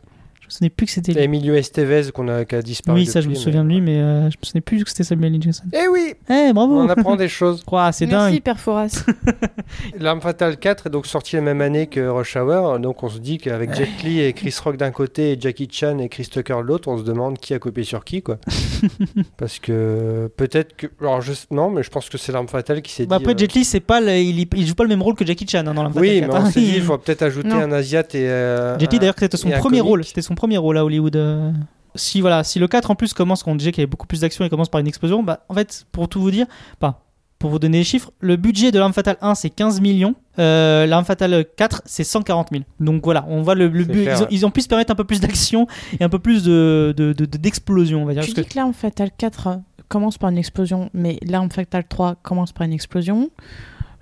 [0.51, 1.21] Je me souvenais plus que c'était lui.
[1.21, 2.99] Emilio Estevez qu'on a, qui a disparu.
[2.99, 5.05] Oui, ça je me souviens de lui, mais euh, je me souvenais plus que c'était
[5.05, 5.41] Samuel L.
[5.41, 5.63] Jackson.
[5.71, 7.63] Eh oui Eh bravo On apprend des choses.
[7.65, 8.41] Quoi, c'est Merci dingue.
[8.43, 9.05] Perforas.
[9.99, 13.19] L'arme fatale 4 est donc sorti la même année que Rush Hour, donc on se
[13.19, 16.57] dit qu'avec Jet Li et Chris Rock d'un côté et Jackie Chan et Chris Tucker
[16.57, 18.37] de l'autre, on se demande qui a copié sur qui quoi.
[19.37, 22.91] Parce que peut-être que alors je non mais je pense que c'est l'arme fatale qui
[22.91, 23.23] s'est Bah dit.
[23.23, 25.25] après euh, Jet Li, c'est pas le- il, il joue pas le même rôle que
[25.25, 27.55] Jackie Chan hein, dans la Oui, mais on s'est dit il faut peut-être ajouter Non.
[27.61, 29.81] un asiate et euh, Jet Li d'ailleurs c'était son premier comique.
[29.83, 31.15] rôle, c'était son premier rôle à Hollywood.
[31.15, 31.51] euh.
[31.93, 34.07] Si voilà, si le 4 en plus commence quand on disait qu'il y avait beaucoup
[34.07, 36.47] plus d'action et commence par une explosion, bah en fait pour tout vous dire,
[36.79, 37.03] pas
[37.37, 40.85] pour vous donner les chiffres, le budget de l'arme fatale 1 c'est 15 millions, euh,
[40.85, 42.63] l'arme fatale 4 c'est 140 000.
[42.79, 44.27] Donc voilà, on voit le, but, clair, ils, ont, ouais.
[44.31, 45.67] ils ont pu se permettre un peu plus d'action
[45.99, 48.23] et un peu plus de de- de- de- d'explosion on va dire.
[48.23, 49.55] Tu parce dis que- que l'arme fatale 4 euh,
[49.89, 53.29] commence par une explosion, mais l'arme fatale 3 commence par une explosion.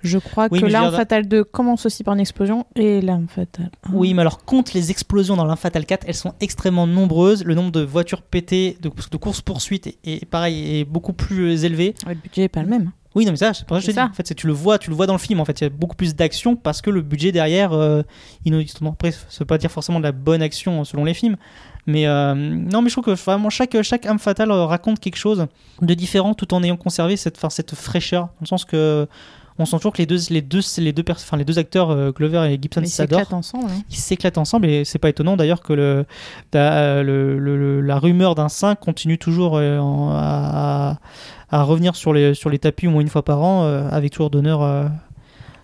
[0.02, 3.70] Je crois Oui, que l'arme fatale 2 commence aussi par une explosion et l'arme fatale
[3.88, 3.92] 1.
[3.92, 7.44] Oui, mais alors compte les explosions dans l'Infatal 4, elles sont extrêmement nombreuses.
[7.44, 11.94] Le nombre de voitures pétées, de, de courses-poursuites est, est pareil, est beaucoup plus élevé.
[12.06, 12.92] Le budget n'est pas le même.
[13.16, 13.96] Oui, non, mais ça, c'est pour ça que je te dis.
[13.96, 14.08] ça.
[14.08, 15.40] En fait, tu le vois, tu le vois dans le film.
[15.40, 18.02] En fait, il y a beaucoup plus d'action parce que le budget derrière, euh,
[18.46, 21.36] justement, après, ça veut pas dire forcément de la bonne action selon les films.
[21.86, 25.16] Mais euh, non, mais je trouve que vraiment chaque chaque âme fatale euh, raconte quelque
[25.16, 25.46] chose
[25.82, 29.08] de différent tout en ayant conservé cette, enfin, cette fraîcheur, dans le sens que
[29.60, 32.10] on sent toujours que les deux, les deux, les deux, enfin, les deux acteurs, euh,
[32.12, 33.20] Glover et Gibson, ils s'adorent.
[33.20, 33.66] s'éclatent ensemble.
[33.70, 33.82] hein.
[33.90, 36.04] Ils s'éclatent ensemble et c'est pas étonnant d'ailleurs que le,
[36.52, 40.98] la, euh, le- le- le- la rumeur d'un 5 continue toujours euh, en- à,
[41.50, 44.12] à revenir sur les, sur les tapis au moins une fois par an euh, avec
[44.12, 44.62] toujours d'honneur.
[44.62, 44.86] euh,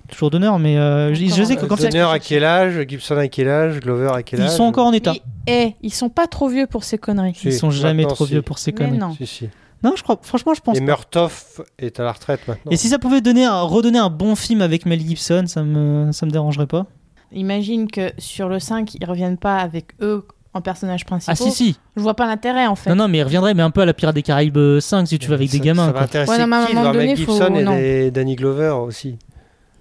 [0.08, 3.26] toujours d'honneur, mais euh, je, je sais que quand Donner à quel âge Gibson à
[3.26, 5.14] quel âge Glover à quel ils âge sont encore en état.
[5.14, 7.34] Ils, eh, ils sont pas trop vieux pour ces conneries.
[7.34, 8.32] Si, Ils sont jamais trop si.
[8.34, 8.98] vieux pour ces Mais conneries.
[8.98, 9.14] non.
[9.16, 9.48] Si, si.
[9.82, 10.80] Non, je crois, franchement, je pense Et.
[10.80, 12.70] Murtoff est à la retraite maintenant.
[12.72, 16.10] Et si ça pouvait donner un- redonner un bon film avec Mel Gibson, ça me,
[16.12, 16.86] ça me dérangerait pas.
[17.32, 20.24] Imagine que sur le 5, ils reviennent pas avec eux
[20.54, 21.32] en personnages principaux.
[21.32, 21.78] Ah si si.
[21.96, 22.88] Je vois pas l'intérêt en fait.
[22.88, 25.18] Non non, mais il reviendrait mais un peu à la Pirates des Caraïbes 5 si
[25.18, 25.86] tu vas avec des gamins.
[25.86, 27.64] Ça va intéresser Ouais, non, mais à un qui moment Mel donné, faut- Gibson et
[27.64, 27.72] non.
[27.72, 29.18] les- Danny Glover aussi.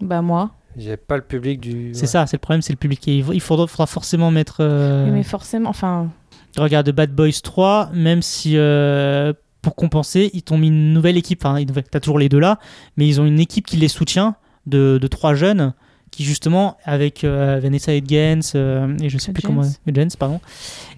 [0.01, 0.51] Bah moi.
[0.77, 1.91] J'ai pas le public du.
[1.93, 3.07] C'est ça, c'est le problème, c'est le public.
[3.07, 4.57] Et Il faudra, faudra forcément mettre.
[4.59, 6.09] euh, Mais forcément, enfin,
[6.57, 9.31] Regarde Bad Boys 3, même si euh,
[9.65, 11.43] pour compenser, ils t'ont mis une nouvelle équipe.
[11.43, 11.61] Enfin,
[11.91, 12.59] t'as toujours les deux là,
[12.97, 14.35] mais ils ont une équipe qui les soutient
[14.67, 15.73] de, de trois jeunes
[16.11, 20.39] qui justement avec euh, Vanessa Hudgens euh, et je sais plus comment Hudgens, pardon.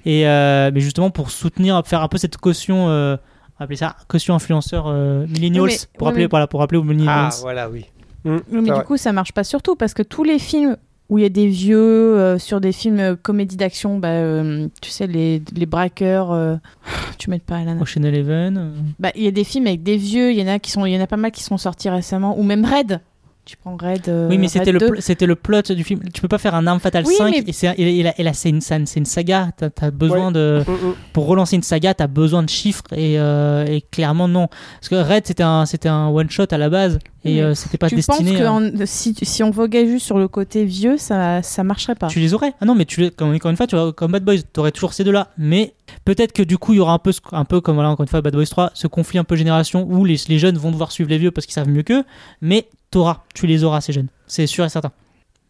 [0.06, 3.78] Et euh, mais justement pour soutenir, faire un peu cette caution, euh, on va appeler
[3.78, 6.84] ça caution influenceur euh, millennials Oui, mais- pour oui, appeler mais- voilà, pour appeler aux
[6.84, 7.30] millennials.
[7.32, 7.86] Ah, voilà, oui.
[8.26, 8.84] Mais du vrai.
[8.84, 10.76] coup, ça marche pas surtout parce que tous les films
[11.10, 14.68] où il y a des vieux euh, sur des films euh, comédie d'action, bah, euh,
[14.82, 16.56] tu sais, les, les braqueurs, euh,
[17.18, 17.80] tu m'aides pas, Alan.
[17.80, 18.74] Ocean Eleven.
[19.00, 20.86] Bah, il y a des films avec des vieux, il y en a qui sont,
[20.86, 23.02] il y en a pas mal qui sont sortis récemment, ou même Red.
[23.48, 24.10] Tu prends Red.
[24.10, 24.88] euh, Oui, mais c'était le, 2.
[24.90, 26.02] pl- c'était le plot du film.
[26.14, 28.14] Tu peux pas faire un Arme Fatale Oui, 5 mais- et, c'est, et, et là,
[28.18, 29.52] et là, c'est, une, c'est une saga.
[29.56, 30.34] T'as, t'as besoin Ouais.
[30.34, 30.64] de.
[30.68, 30.96] Hum, hum.
[31.14, 34.48] Pour relancer une saga, t'as besoin de chiffres et, euh, et clairement non.
[34.82, 37.88] Parce que Red, c'était un, c'était un one-shot à la base et euh, c'était pas
[37.88, 38.32] tu destiné.
[38.32, 41.64] penses que à- en- si, si on voguait juste sur le côté vieux, ça, ça
[41.64, 42.08] marcherait pas?
[42.08, 44.12] Tu les aurais Ah non, mais tu les, comme, encore une fois, tu vois, comme
[44.12, 45.30] Bad Boys, t'aurais toujours ces deux-là.
[45.38, 45.74] Mais
[46.06, 48.10] peut-être que du coup, il y aura un peu, un peu comme voilà, encore une
[48.10, 50.92] fois, Bad Boys 3, ce conflit un peu génération où les, les jeunes vont devoir
[50.92, 52.04] suivre les vieux parce qu'ils savent mieux qu'eux.
[52.42, 54.08] Mais t'auras, tu les auras, ces jeunes.
[54.28, 54.92] C'est sûr et certain.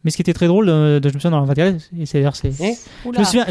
[0.03, 2.05] Mais ce qui était très drôle, euh, de, je me souviens dans l'Arme Fatale, et
[2.05, 2.51] c'est d'ailleurs, c'est.
[2.61, 2.75] Eh
[3.13, 3.45] Je me souviens,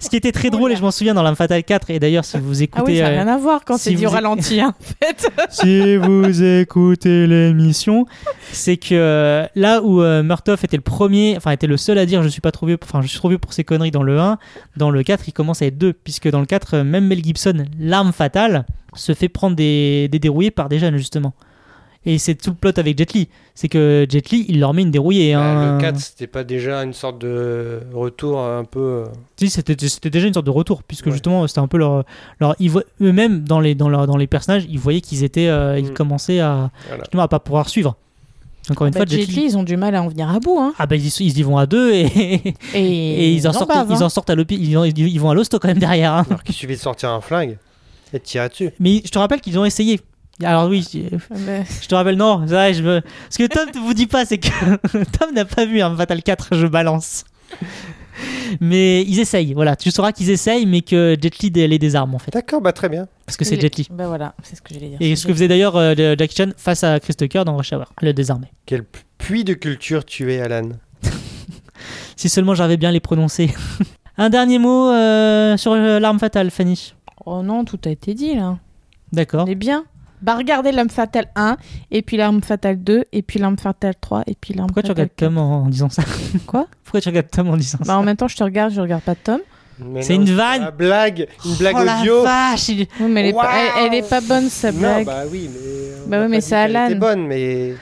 [0.00, 2.24] ce qui était très drôle, et je m'en souviens dans l'Arme Fatale 4, et d'ailleurs,
[2.24, 2.82] si vous écoutez.
[2.82, 4.60] Ah oui, ça n'a euh, rien à voir quand si c'est dit au vous- ralenti,
[4.60, 5.30] hein, en fait.
[5.50, 8.06] si vous écoutez l'émission,
[8.52, 12.06] c'est que euh, là où euh, Murtoff était le premier, enfin était le seul à
[12.06, 13.90] dire je suis pas trop vieux, pour- enfin je suis trop vieux pour ces conneries
[13.92, 14.38] dans le 1,
[14.78, 17.22] dans le 4 il commence à être 2, puisque dans le 4 euh, même Mel
[17.22, 18.64] Gibson, l'arme fatale,
[18.94, 21.32] se fait prendre des, des dérouillés par des jeunes justement.
[22.04, 24.82] Et c'est tout le plot avec Jet Li, c'est que Jet Li il leur met
[24.82, 25.34] une dérouillée.
[25.34, 25.76] Bah, hein.
[25.76, 28.80] Le 4, c'était pas déjà une sorte de retour un peu.
[28.80, 29.04] euh,
[29.36, 29.76] Si, c'était
[30.10, 32.04] déjà une sorte de retour, puisque justement, c'était un peu leur.
[32.40, 32.56] leur
[33.00, 35.46] Eux-mêmes, dans les, dans, leur- dans les personnages, ils voyaient qu'ils étaient.
[35.46, 36.70] euh, Ils commençaient à.
[36.88, 37.04] Voilà.
[37.04, 37.94] Justement, à pas pouvoir suivre.
[38.70, 40.40] Encore une Bah, fois, Jet Jet Li- ils ont du mal à en venir à
[40.40, 40.58] bout.
[40.58, 40.72] Hein.
[40.78, 43.60] Ah bah ils, y- ils y vont à deux et, Et, ils en ils en
[43.60, 44.08] sortent, ils en hein.
[44.08, 46.14] sortent à ils, en- ils vont à l'hosto quand même derrière.
[46.14, 46.26] hein.
[46.28, 47.58] Alors qu'il suffit de sortir un flingue
[48.12, 48.70] et de tirer dessus.
[48.80, 50.00] Mais je te rappelle qu'ils ont essayé.
[50.42, 51.16] Alors oui, je,
[51.46, 53.00] Mais- je te rappelle non, ça, je me...
[53.30, 54.48] ce que Tom ne vous dit pas, c'est que
[55.18, 57.24] Tom n'a pas vu un Fatal 4, je balance.
[58.60, 59.76] Mais ils essayent, voilà.
[59.76, 62.30] Tu sauras qu'ils essayent, mais que Jet Li les désarme en fait.
[62.30, 63.08] D'accord, bah très bien.
[63.26, 63.88] Parce que c'est Jet Li.
[63.90, 64.98] Bah voilà, c'est ce que j'allais dire.
[65.00, 67.92] Et ce que faisait d'ailleurs euh, Jackie Chan face à Chris Tucker dans Rush Hour,
[68.00, 68.48] le désarmer.
[68.66, 68.84] Quel
[69.18, 70.68] puits de culture tu es, Alan.
[72.16, 73.52] Si seulement j'avais bien les prononcer.
[74.18, 76.94] un dernier mot euh, sur euh, l'arme fatale, Fanny?
[77.24, 78.58] Oh non, tout a été dit là.
[79.12, 79.44] D'accord.
[79.46, 79.84] On est bien.
[80.22, 81.56] Bah regardez l'arme fatale 1,
[81.90, 84.90] et puis l'arme fatale 2, et puis l'arme fatale 3, et puis l'arme Pourquoi tu
[84.90, 86.02] regardes Tom en, en disant ça?
[86.46, 86.66] Quoi?
[86.84, 87.98] Pourquoi tu regardes Tom en disant Bah ça?
[87.98, 89.40] en même temps, je te regarde, je regarde pas Tom.
[90.00, 90.62] C'est non, une vanne.
[90.62, 92.22] Une blague, une blague Oh la audio.
[92.22, 93.48] vache, il- Oui, mais elle est, pas, Waouh
[93.80, 95.06] elle, elle est pas bonne sa Non, blague.
[95.06, 96.06] bah oui, mais.
[96.06, 96.86] Bah oui, mais c'est Alan.
[96.86, 97.74] était bonne, mais.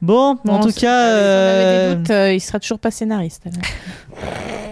[0.00, 3.44] Bon, en tout cas, on avait euh, des doutes, euh, il sera toujours pas scénariste.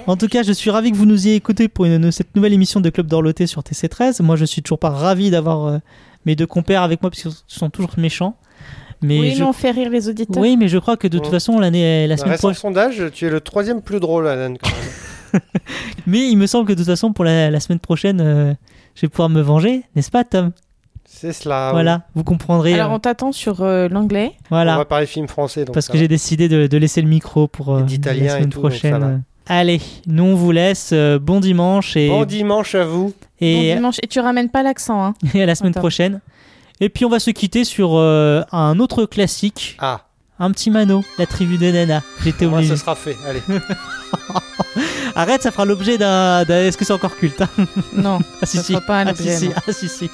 [0.06, 2.52] En tout cas, je suis ravi que vous nous ayez écoutés pour une- cette nouvelle
[2.52, 4.22] émission de Club d'Orloté sur TC13.
[4.22, 5.78] Moi, je suis toujours pas ravi d'avoir euh,
[6.26, 8.36] mes deux compères avec moi parce qu'ils sont toujours méchants.
[9.02, 9.40] Mais oui, je...
[9.40, 10.42] mais on fait rire les auditeurs.
[10.42, 12.60] oui, mais je crois que de toute façon, l'année, la Dans semaine prochaine.
[12.60, 14.54] sondage, tu es le troisième plus drôle, Alan.
[14.62, 15.40] Quand même.
[16.06, 18.52] Mais il me semble que de toute façon, pour la, la semaine prochaine, euh,
[18.94, 20.50] je vais pouvoir me venger, n'est-ce pas, Tom?
[21.04, 21.70] C'est cela.
[21.72, 22.74] Voilà, vous comprendrez.
[22.74, 24.32] Alors euh, on t'attend sur euh, l'anglais.
[24.48, 24.74] voilà.
[24.74, 25.64] On va parler film français.
[25.64, 28.48] Donc parce que j'ai décidé de, de laisser le micro pour euh, la et semaine
[28.48, 29.22] tout, donc prochaine.
[29.52, 30.90] Allez, nous on vous laisse.
[30.92, 33.12] euh, bon dimanche et, Bon dimanche à vous.
[33.40, 33.96] et, Bon dimanche.
[34.02, 35.14] Et tu ramènes pas l'accent, hein.
[35.34, 35.80] et à la semaine Attends.
[35.80, 36.20] prochaine.
[36.80, 40.02] Et puis on va se quitter sur euh, un autre classique, Ah,
[40.38, 42.02] un petit mano, la tribu des nanas.
[42.22, 42.74] J'étais moi, obligé.
[42.76, 43.16] ce sera fait.
[43.26, 43.42] Allez.
[45.16, 46.44] Arrête, ça fera l'objet d'un.
[46.46, 47.48] Est-ce que c'est encore culte hein?
[47.92, 48.72] Non, Ah si ça si.
[48.72, 49.48] sera pas un ah, si, objet, si.
[49.48, 49.54] non.
[49.66, 50.10] Ah si si.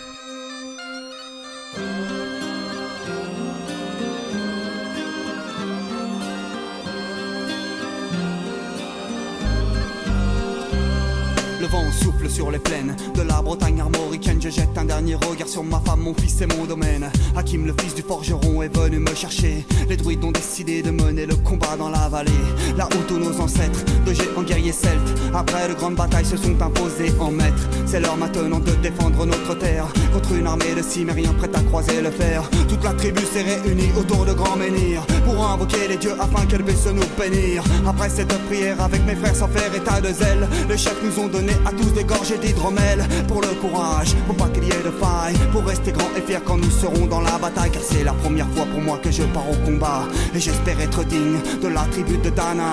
[11.67, 14.39] Le vent souffle sur les plaines de la Bretagne armoricaine.
[14.43, 17.11] Je jette un dernier regard sur ma femme, mon fils et mon domaine.
[17.35, 19.65] Hakim, le fils du forgeron, est venu me chercher.
[19.89, 22.45] Les druides ont décidé de mener le combat dans la vallée.
[22.77, 26.61] Là où tous nos ancêtres, de géants guerriers celtes, après de grandes batailles, se sont
[26.61, 27.71] imposés en maîtres.
[27.87, 32.03] C'est l'heure maintenant de défendre notre terre contre une armée de cimériens prête à croiser
[32.03, 32.43] le fer.
[32.69, 36.65] Toute la tribu s'est réunie autour de grands menhirs pour invoquer les dieux afin qu'elle
[36.65, 37.65] puisse nous bénir.
[37.87, 41.29] Après cette prière avec mes frères sans faire état de zèle, les chefs nous ont
[41.29, 44.91] donné à tous des gorgées d'hydromel pour le courage, pour pas qu'il y ait de
[44.91, 47.71] faille, pour rester grand et fier quand nous serons dans la bataille.
[47.71, 50.05] Car c'est la première fois pour moi que je pars au combat
[50.35, 52.73] et j'espère être digne de la tribu de Dana.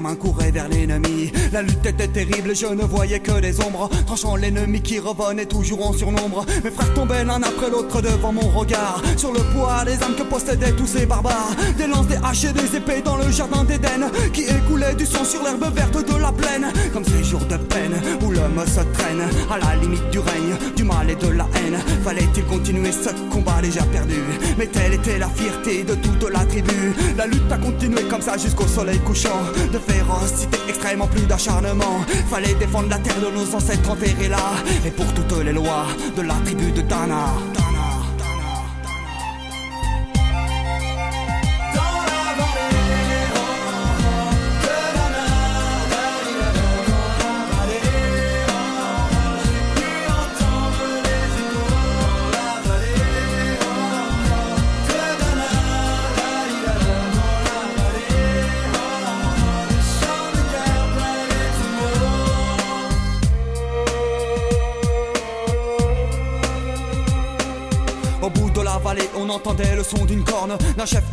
[0.00, 1.30] Main, courait vers l'ennemi.
[1.60, 5.86] La lutte était terrible, je ne voyais que des ombres, tranchant l'ennemi qui revenait toujours
[5.86, 6.46] en surnombre.
[6.64, 10.22] Mes frères tombaient l'un après l'autre devant mon regard, sur le poids des âmes que
[10.22, 11.54] possédaient tous ces barbares.
[11.76, 15.22] Des lances, des haches et des épées dans le jardin d'Éden, qui écoulait du sang
[15.22, 16.72] sur l'herbe verte de la plaine.
[16.94, 20.84] Comme ces jours de peine où l'homme se traîne à la limite du règne, du
[20.84, 21.78] mal et de la haine.
[22.02, 24.16] Fallait-il continuer ce combat déjà perdu?
[24.56, 26.94] Mais telle était la fierté de toute la tribu.
[27.18, 29.42] La lutte a continué comme ça jusqu'au soleil couchant.
[29.70, 31.26] De férocité extrêmement plus
[32.30, 34.38] Fallait défendre la terre de nos ancêtres enterrés là.
[34.86, 35.86] Et pour toutes les lois
[36.16, 37.26] de la tribu de Dana.
[70.80, 71.04] D'une corne d'un chef